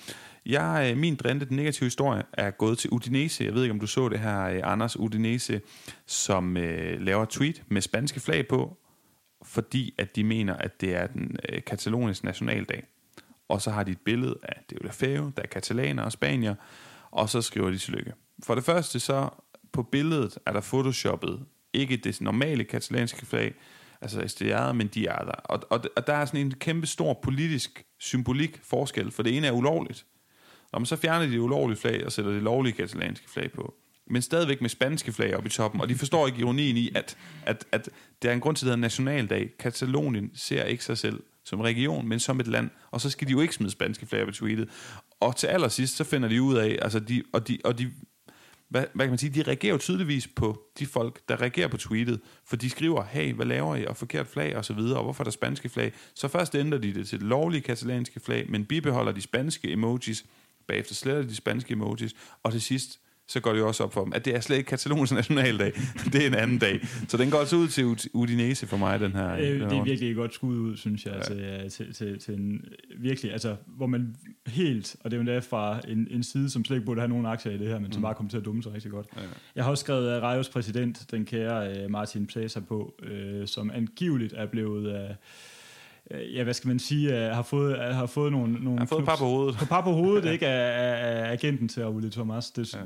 [0.45, 3.43] Jeg, øh, min drente, den negative historie, er gået til Udinese.
[3.43, 5.61] Jeg ved ikke, om du så det her, øh, Anders Udinese,
[6.05, 8.77] som øh, laver tweet med spanske flag på,
[9.43, 12.83] fordi at de mener, at det er den øh, kataloniske nationaldag
[13.47, 16.55] og så har de et billede af Deulefeu, der er katalaner og spanier,
[17.11, 18.13] og så skriver de tillykke.
[18.43, 19.29] For det første så,
[19.71, 21.45] på billedet er der photoshoppet,
[21.77, 23.53] ikke det normale katalanske flag,
[24.01, 25.31] altså Estrellada, men de er der.
[25.31, 29.47] Og, og, og der er sådan en kæmpe stor politisk symbolik forskel, for det ene
[29.47, 30.05] er ulovligt.
[30.71, 33.73] Når man så fjerner de ulovlige flag og sætter det lovlige katalanske flag på,
[34.09, 37.17] men stadigvæk med spanske flag oppe i toppen, og de forstår ikke ironien i, at,
[37.45, 37.89] at, at
[38.21, 39.49] der er en grund til, at det hedder nationaldag.
[39.59, 43.31] Katalonien ser ikke sig selv som region, men som et land, og så skal de
[43.31, 44.69] jo ikke smide spanske flag på tweetet.
[45.19, 47.91] Og til allersidst, så finder de ud af, altså de, og de, og de
[48.69, 51.77] hvad, hvad kan man sige, de reagerer jo tydeligvis på de folk, der reagerer på
[51.77, 55.03] tweetet, for de skriver, hey, hvad laver I, og forkert flag, og så videre, og
[55.03, 55.93] hvorfor er der spanske flag?
[56.13, 60.25] Så først ændrer de det til det lovlige katalanske flag, men bibeholder de spanske emojis,
[60.67, 64.03] bagefter sletter de spanske emojis, og til sidst, så går det jo også op for
[64.03, 65.73] dem, at det er slet ikke Kataloniens nationaldag.
[66.13, 66.79] det er en anden dag.
[67.07, 69.33] Så den går altså ud til Udinese for mig, den her.
[69.33, 71.67] Øh, det er virkelig et godt skud ud, synes jeg, ja.
[71.67, 72.65] til, til, til, til en
[72.97, 74.15] virkelig, altså, hvor man
[74.47, 77.09] helt, og det er jo endda fra en, en side, som slet ikke burde have
[77.09, 78.03] nogen aktier i det her, men som mm.
[78.03, 79.07] bare kommer til at dumme sig rigtig godt.
[79.15, 79.21] Ja.
[79.55, 84.33] Jeg har også skrevet Rajos præsident, den kære uh, Martin Placer på, uh, som angiveligt
[84.37, 85.09] er blevet...
[85.09, 85.15] Uh,
[86.11, 88.53] ja, hvad skal man sige, uh, har fået, uh, har fået nogle...
[88.53, 89.57] nogle har fået par på hovedet.
[89.69, 92.51] Par på hovedet, ikke, af, af, agenten til Ole Thomas.
[92.51, 92.79] Det, ja.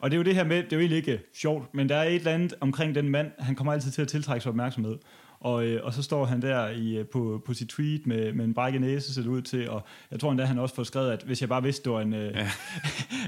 [0.00, 1.96] Og det er jo det her med, det er jo egentlig ikke sjovt, men der
[1.96, 4.98] er et eller andet omkring den mand, han kommer altid til at tiltrække sig opmærksomhed.
[5.44, 8.44] Og, øh, og så står han der i, øh, på, på sit tweet med, med
[8.44, 11.10] en brækket næse, ser det ud til, og jeg tror endda, han også får skrevet,
[11.10, 12.50] at hvis jeg bare vidste, det var en, øh, ja.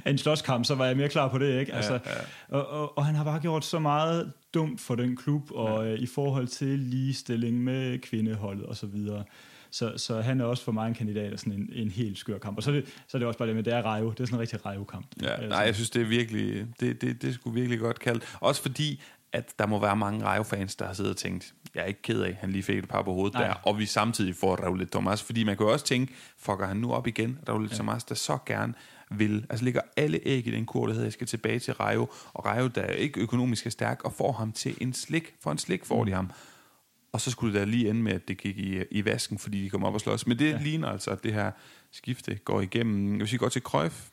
[0.10, 1.74] en slåskamp, så var jeg mere klar på det, ikke?
[1.74, 1.98] Altså, ja,
[2.50, 2.58] ja.
[2.58, 5.92] Og, og, og han har bare gjort så meget dumt for den klub, og ja.
[5.92, 9.24] øh, i forhold til ligestilling med kvindeholdet og så videre.
[9.70, 12.38] Så, så han er også for mig en kandidat af sådan en, en helt skør
[12.38, 12.56] kamp.
[12.56, 14.10] Og så er, det, så er det også bare det med, det er Rejo.
[14.10, 15.06] Det er sådan en rigtig Rejo-kamp.
[15.22, 18.36] Ja, nej, jeg synes, det er virkelig, det, det, det sgu virkelig godt kaldt.
[18.40, 19.02] Også fordi,
[19.32, 22.22] at der må være mange Rayo-fans, der har siddet og tænkt, jeg er ikke ked
[22.22, 23.46] af, han lige fik et par på hovedet Nej.
[23.46, 26.76] der, og vi samtidig får Raul Thomas, fordi man kan jo også tænke, fucker han
[26.76, 27.74] nu op igen, Raul ja.
[27.74, 28.74] Thomas, der så gerne
[29.10, 32.08] vil, altså ligger alle æg i den kur, der hedder, jeg skal tilbage til Rayo,
[32.34, 35.52] og Rayo, der er ikke økonomisk er stærk, og får ham til en slik, for
[35.52, 36.30] en slik får de ham.
[37.12, 39.64] Og så skulle det da lige ende med, at det gik i, i vasken, fordi
[39.64, 40.26] de kom op og slås.
[40.26, 40.58] Men det ja.
[40.58, 41.50] ligner altså, at det her
[41.92, 43.16] skifte går igennem.
[43.16, 44.08] Hvis vi går til Cruyff,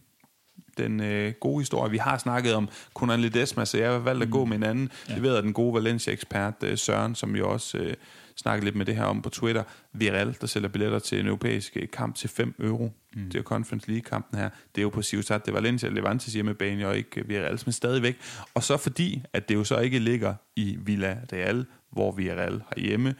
[0.77, 1.91] den øh, gode historie.
[1.91, 4.91] Vi har snakket om Conan Ledesma, så jeg har valgt at gå med en anden.
[5.09, 5.13] Ja.
[5.13, 7.93] Det ved jeg, den gode Valencia-ekspert øh, Søren, som jo også øh,
[8.35, 9.63] snakkede lidt med det her om på Twitter.
[9.93, 12.91] Viral, der sælger billetter til en europæisk øh, kamp til 5 euro.
[13.15, 13.25] Mm.
[13.25, 14.49] Det er jo Conference League-kampen her.
[14.75, 18.17] Det er jo på Ciutat de Valencia, Levantes hjemmebane, og ikke Virals, men stadigvæk.
[18.53, 22.81] Og så fordi, at det jo så ikke ligger i Villa Real, hvor Villarreal har
[22.81, 23.15] hjemme,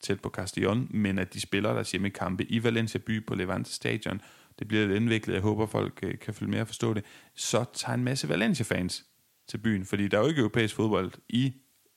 [0.00, 4.20] tæt på Castellón, men at de spiller deres hjemmekampe i Valencia by på Levante Stadion.
[4.58, 7.04] Det bliver lidt indviklet, jeg håber folk øh, kan følge med og forstå det.
[7.34, 9.04] Så tager en masse Valencia-fans
[9.48, 11.52] til byen, fordi der er jo ikke europæisk fodbold i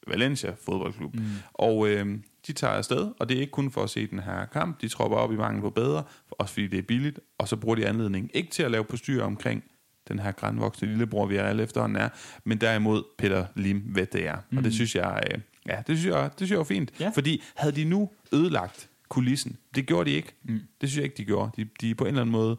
[0.07, 1.15] Valencia fodboldklub.
[1.15, 1.23] Mm.
[1.53, 4.45] Og øh, de tager afsted, og det er ikke kun for at se den her
[4.45, 4.81] kamp.
[4.81, 7.75] De tropper op i mangel på bedre, også fordi det er billigt, og så bruger
[7.75, 9.63] de anledning ikke til at lave postyr omkring
[10.07, 12.09] den her grænvoksne lillebror, vi alle efterhånden er,
[12.43, 14.37] men derimod Peter Lim, hvad det er.
[14.49, 14.57] Mm.
[14.57, 16.91] Og det synes jeg, øh, ja, det synes jeg, det synes jeg var fint.
[16.99, 17.11] Ja.
[17.15, 20.33] Fordi havde de nu ødelagt kulissen, det gjorde de ikke.
[20.43, 20.59] Mm.
[20.81, 21.51] Det synes jeg ikke, de gjorde.
[21.57, 22.57] De, de er på en eller anden måde,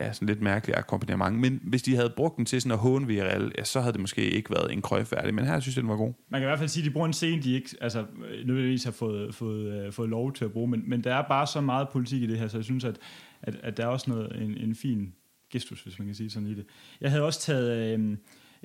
[0.00, 1.38] ja, sådan lidt mærkelig akkompagnement.
[1.38, 4.00] Men hvis de havde brugt den til sådan at håne Villarreal, ja, så havde det
[4.00, 5.34] måske ikke været en krøj færdig.
[5.34, 6.12] Men her synes jeg, den var god.
[6.28, 8.04] Man kan i hvert fald sige, at de bruger en scene, de ikke altså,
[8.44, 11.46] nødvendigvis har fået, fået, uh, fået lov til at bruge, men, men der er bare
[11.46, 12.98] så meget politik i det her, så jeg synes, at,
[13.42, 15.12] at, at der er også noget, en, en fin
[15.52, 16.66] gestus, hvis man kan sige sådan i det.
[17.00, 18.16] Jeg havde også taget, øh,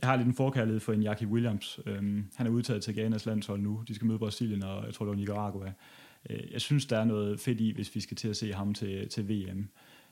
[0.01, 1.79] jeg har lidt en forkærlighed for en Jackie Williams.
[1.85, 3.83] Øh, han er udtaget til Ghanas landshold nu.
[3.87, 5.71] De skal møde Brasilien og jeg tror, det var Nicaragua.
[6.29, 8.73] Øh, jeg synes, der er noget fedt i, hvis vi skal til at se ham
[8.73, 9.67] til, til VM.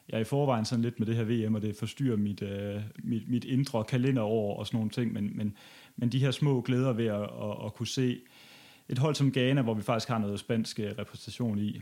[0.09, 2.81] Jeg er i forvejen sådan lidt med det her VM, og det forstyrrer mit, øh,
[3.03, 5.55] mit, mit indre kalenderår og sådan nogle ting, men, men,
[5.95, 8.19] men de her små glæder ved at, at, at kunne se
[8.89, 11.81] et hold som Ghana, hvor vi faktisk har noget spansk øh, repræsentation i,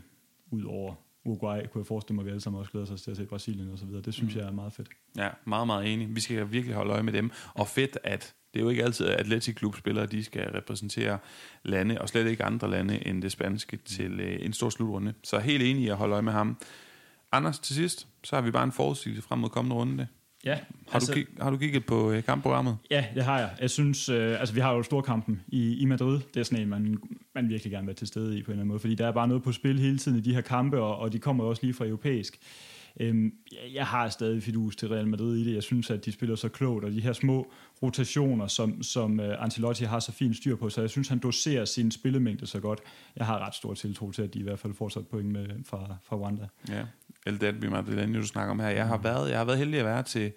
[0.50, 3.10] ud over Uruguay, kunne jeg forestille mig, at vi alle sammen også glæder os til
[3.10, 4.02] at se Brasilien og så videre.
[4.02, 4.40] Det synes mm.
[4.40, 4.88] jeg er meget fedt.
[5.16, 6.14] Ja, meget, meget enig.
[6.14, 7.30] Vi skal virkelig holde øje med dem.
[7.54, 11.18] Og fedt, at det er jo ikke altid, at Atletic Klub-spillere, de skal repræsentere
[11.62, 15.14] lande, og slet ikke andre lande end det spanske, til øh, en stor slutrunde.
[15.24, 16.56] Så helt enig i at holde øje med ham.
[17.32, 20.06] Anders, til sidst, så har vi bare en forudsigelse frem mod kommende runde.
[20.44, 22.76] Ja, Har, altså, du, har du kigget på øh, kampprogrammet?
[22.90, 23.50] Ja, det har jeg.
[23.60, 26.20] Jeg synes, øh, altså vi har jo storkampen i, i Madrid.
[26.34, 26.98] Det er sådan en, man,
[27.34, 29.06] man virkelig gerne vil være til stede i på en eller anden måde, fordi der
[29.06, 31.44] er bare noget på spil hele tiden i de her kampe, og, og de kommer
[31.44, 32.38] jo også lige fra europæisk.
[33.00, 33.32] Øhm,
[33.74, 35.54] jeg, har stadig fidus til Real Madrid i det.
[35.54, 37.50] Jeg synes, at de spiller så klogt, og de her små
[37.82, 41.64] rotationer, som, som uh, Ancelotti har så fint styr på, så jeg synes, han doserer
[41.64, 42.80] sin spillemængde så godt.
[43.16, 45.96] Jeg har ret stor tiltro til, at de i hvert fald fortsat point med fra,
[46.02, 46.46] fra Wanda.
[46.68, 46.82] Ja,
[47.26, 48.68] El Derby Madrileño, du snakker om her.
[48.68, 50.32] Jeg har været, jeg har været heldig at være til,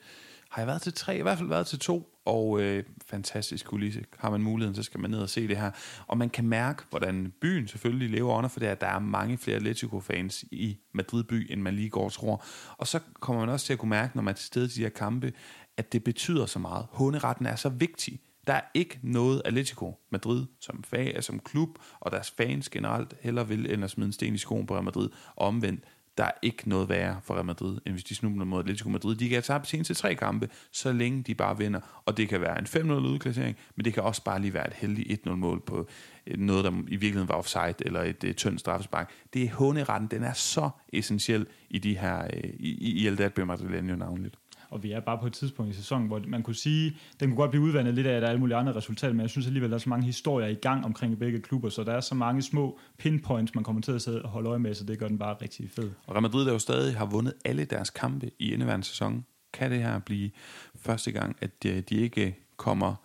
[0.50, 4.06] har jeg været til tre, i hvert fald været til to, og øh, fantastisk kulisse.
[4.18, 5.72] Har man muligheden, så skal man ned og se det her.
[6.08, 9.00] Og man kan mærke, hvordan byen selvfølgelig lever under, for det er, at der er
[9.00, 12.44] mange flere Atletico-fans i Madrid by, end man lige går og tror.
[12.78, 14.78] Og så kommer man også til at kunne mærke, når man er til stede til
[14.78, 15.34] de her kampe,
[15.78, 16.86] at det betyder så meget.
[16.92, 18.20] Hunderetten er så vigtig.
[18.48, 21.70] Der er ikke noget Atletico Madrid som, fag, som klub,
[22.00, 24.84] og deres fans generelt heller vil end at smide en sten i skoen på Real
[24.84, 25.10] Madrid.
[25.36, 25.84] Og omvendt,
[26.18, 29.16] der er ikke noget værre for Real Madrid, end hvis de snubler mod Atletico Madrid.
[29.16, 31.80] De kan altså tabe tabt til tre kampe, så længe de bare vinder.
[32.06, 34.74] Og det kan være en 5-0 udklassering, men det kan også bare lige være et
[34.74, 35.88] heldigt 1-0-mål på
[36.28, 39.12] øh, noget, der i virkeligheden var offside, eller et, et tyndt straffespark.
[39.34, 43.40] Det er håneretten, den er så essentiel i de her, øh, i, i El Derby
[43.40, 44.41] Madrileño navnligt
[44.72, 47.38] og vi er bare på et tidspunkt i sæsonen, hvor man kunne sige, den kunne
[47.38, 49.48] godt blive udvandet lidt af, at der er alle mulige andre resultater, men jeg synes
[49.48, 52.16] alligevel, der er så mange historier i gang omkring begge klubber, så der er så
[52.16, 55.08] mange små pinpoints, man kommer til at sidde og holde øje med, så det gør
[55.08, 55.92] den bare rigtig fed.
[56.08, 59.72] Og Real Madrid, der jo stadig har vundet alle deres kampe i indeværende sæson, kan
[59.72, 60.32] det her blive
[60.76, 62.96] første gang, at de, de ikke kommer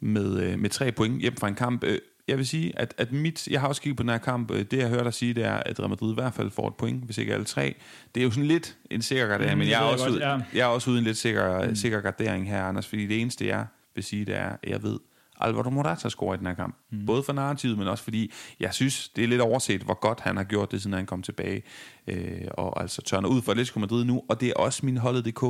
[0.00, 1.98] med, øh, med tre point hjem fra en kamp øh,
[2.28, 4.72] jeg vil sige, at, at mit, jeg har også kigget på den her kamp, det
[4.72, 7.04] jeg hørt dig sige, det er, at Real Madrid i hvert fald får et point,
[7.04, 7.74] hvis ikke alle tre.
[8.14, 10.20] Det er jo sådan lidt en sikker gardering, mm, men jeg er, også godt, ud,
[10.20, 10.38] ja.
[10.54, 11.74] jeg er også ude i en lidt sikker, mm.
[11.74, 14.98] sikker gardering her, Anders, fordi det eneste, jeg vil sige, det er, at jeg ved,
[15.40, 16.76] Alvaro Morata scorer i den her kamp.
[16.90, 17.06] Mm.
[17.06, 20.36] Både for narrativet, men også fordi, jeg synes, det er lidt overset, hvor godt han
[20.36, 21.62] har gjort det, siden han kom tilbage,
[22.06, 25.42] øh, og altså tørner ud for Atletico Madrid nu, og det er også min holdet.dk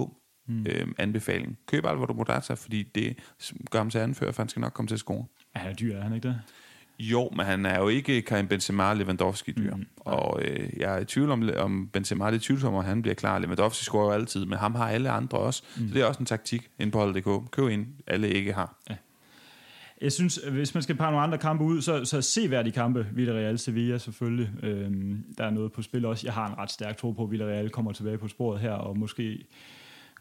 [0.48, 0.66] mm.
[0.66, 1.58] øh, anbefaling.
[1.66, 3.18] Køb Alvaro Morata, fordi det
[3.70, 5.24] gør ham til anfører, for han skal nok komme til at score.
[5.54, 6.40] Ja, han er dyr, er han ikke det?
[6.98, 9.74] Jo, men han er jo ikke Karim Benzema Lewandowski-dyr.
[9.74, 13.02] Mm, og øh, jeg er i tvivl om, om Benzema det er tvivlsom, at han
[13.02, 13.38] bliver klar.
[13.38, 15.62] Lewandowski scorer jo altid, men ham har alle andre også.
[15.76, 15.88] Mm.
[15.88, 17.50] Så det er også en taktik ind på holdet.dk.
[17.50, 18.76] Køb ind, alle ikke har.
[18.90, 18.96] Ja.
[20.00, 23.58] Jeg synes, hvis man skal pege nogle andre kampe ud, så, så seværdige kampe, Villarreal
[23.58, 24.50] Sevilla selvfølgelig.
[24.62, 26.26] Øhm, der er noget på spil også.
[26.26, 28.98] Jeg har en ret stærk tro på, at Villarreal kommer tilbage på sporet her, og
[28.98, 29.44] måske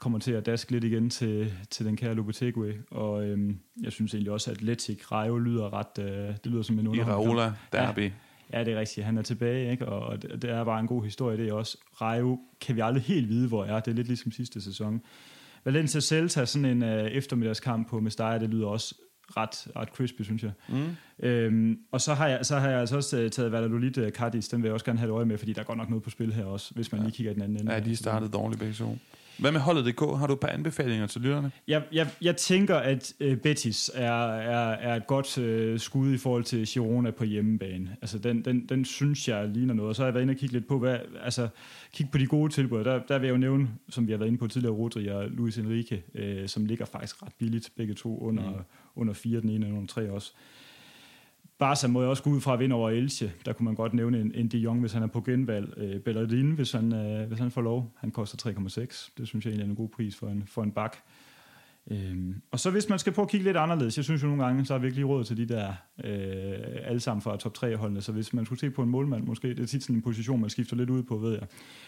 [0.04, 4.14] kommer til at daske lidt igen til, til den kære Lopetegui, og øhm, jeg synes
[4.14, 7.38] egentlig også, at Atletic Rayo lyder ret, øh, det lyder som en underholdning.
[7.38, 8.12] Iraola Derby.
[8.51, 9.06] Ja, ja, det er rigtigt.
[9.06, 9.86] Han er tilbage, ikke?
[9.86, 11.78] og det, det er bare en god historie, det er også.
[12.01, 13.80] Rayo kan vi aldrig helt vide, hvor er.
[13.80, 15.01] Det er lidt ligesom sidste sæson.
[15.66, 18.95] Valencia Celta, sådan en øh, eftermiddagskamp på Mestalla, det lyder også
[19.38, 20.51] ret, ret crispy, synes jeg.
[20.70, 21.26] Mm.
[21.26, 24.47] Øhm, og så har, jeg, så har jeg altså også uh, taget Valladolid uh, Cardis,
[24.47, 26.10] den vil jeg også gerne have et øje med, fordi der går nok noget på
[26.10, 27.06] spil her også, hvis man ja.
[27.06, 27.74] lige kigger i den anden ende.
[27.74, 28.97] Ja, de startede dårligt begge to.
[29.38, 29.99] Hvad med holdet DK?
[29.99, 31.51] Har du et par anbefalinger til lytterne?
[31.67, 36.17] Jeg, jeg, jeg tænker, at uh, Betis er, er, er et godt uh, skud i
[36.17, 37.95] forhold til Girona på hjemmebane.
[38.01, 39.89] Altså, den, den, den synes jeg ligner noget.
[39.89, 41.47] Og så har jeg været inde og kigge lidt på, hvad, altså,
[41.93, 42.84] kigge på de gode tilbud.
[42.84, 45.29] Der, der vil jeg jo nævne, som vi har været inde på tidligere, Rodri og
[45.29, 48.63] Luis Enrique, uh, som ligger faktisk ret billigt, begge to under, mm.
[48.95, 50.34] under fire, den ene og under tre også.
[51.60, 53.32] Barca må jeg også gå ud fra at vinde over Elche.
[53.45, 55.74] Der kunne man godt nævne en, en de Jong, hvis han er på genvalg.
[55.78, 57.93] Øh, Bellerin, hvis han, øh, hvis han får lov.
[57.97, 59.12] Han koster 3,6.
[59.18, 60.97] Det synes jeg egentlig er en god pris for en, for en bak.
[61.91, 64.43] Øhm, og så hvis man skal prøve at kigge lidt anderledes, jeg synes jo nogle
[64.43, 65.68] gange, så er virkelig råd til de der
[66.04, 69.24] øh, alle sammen fra top 3 holdene, så hvis man skulle se på en målmand,
[69.24, 71.47] måske, det er tit sådan en position, man skifter lidt ud på, ved jeg,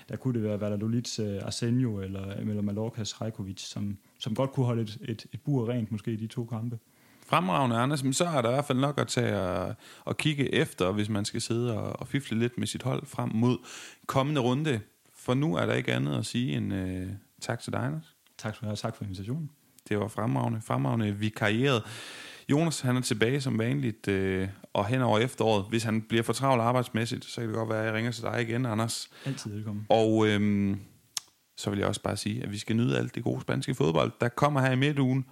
[0.10, 4.66] der kunne det være Valladolid's øh, Arsenio eller, eller Mallorcas Rajkovic, som, som godt kunne
[4.66, 6.80] holde et, et, et bur rent måske i de to kampe
[7.26, 10.54] fremragende, Anders, men så er der i hvert fald nok at tage og, og kigge
[10.54, 13.58] efter, hvis man skal sidde og, og fifle lidt med sit hold frem mod
[14.06, 14.80] kommende runde.
[15.16, 17.10] For nu er der ikke andet at sige end uh,
[17.42, 18.16] tak til dig, Anders.
[18.38, 19.52] Tak skal du have, tak for invitationen.
[19.90, 21.84] Det var fremragende, fremragende vikarieret.
[22.50, 25.66] Jonas, han er tilbage som vanligt, øh, og hen over efteråret.
[25.70, 28.24] Hvis han bliver for travlt arbejdsmæssigt, så kan det godt være, at jeg ringer til
[28.24, 29.10] dig igen, Anders.
[29.26, 29.86] Altid velkommen.
[29.90, 30.80] Og øhm,
[31.58, 34.12] så vil jeg også bare sige, at vi skal nyde alt det gode spanske fodbold,
[34.22, 35.26] der kommer her i midtugen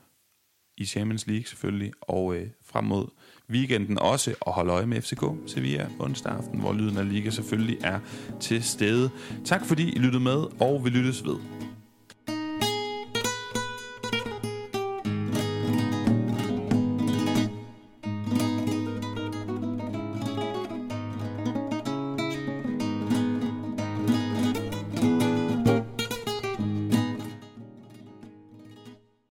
[0.78, 3.08] i Champions League selvfølgelig, og øh, frem mod
[3.50, 7.78] weekenden også, og holde øje med FCK Sevilla onsdag aften, hvor lyden af Liga selvfølgelig
[7.84, 8.00] er
[8.40, 9.10] til stede.
[9.46, 11.36] Tak fordi I lyttede med, og vi lyttes ved.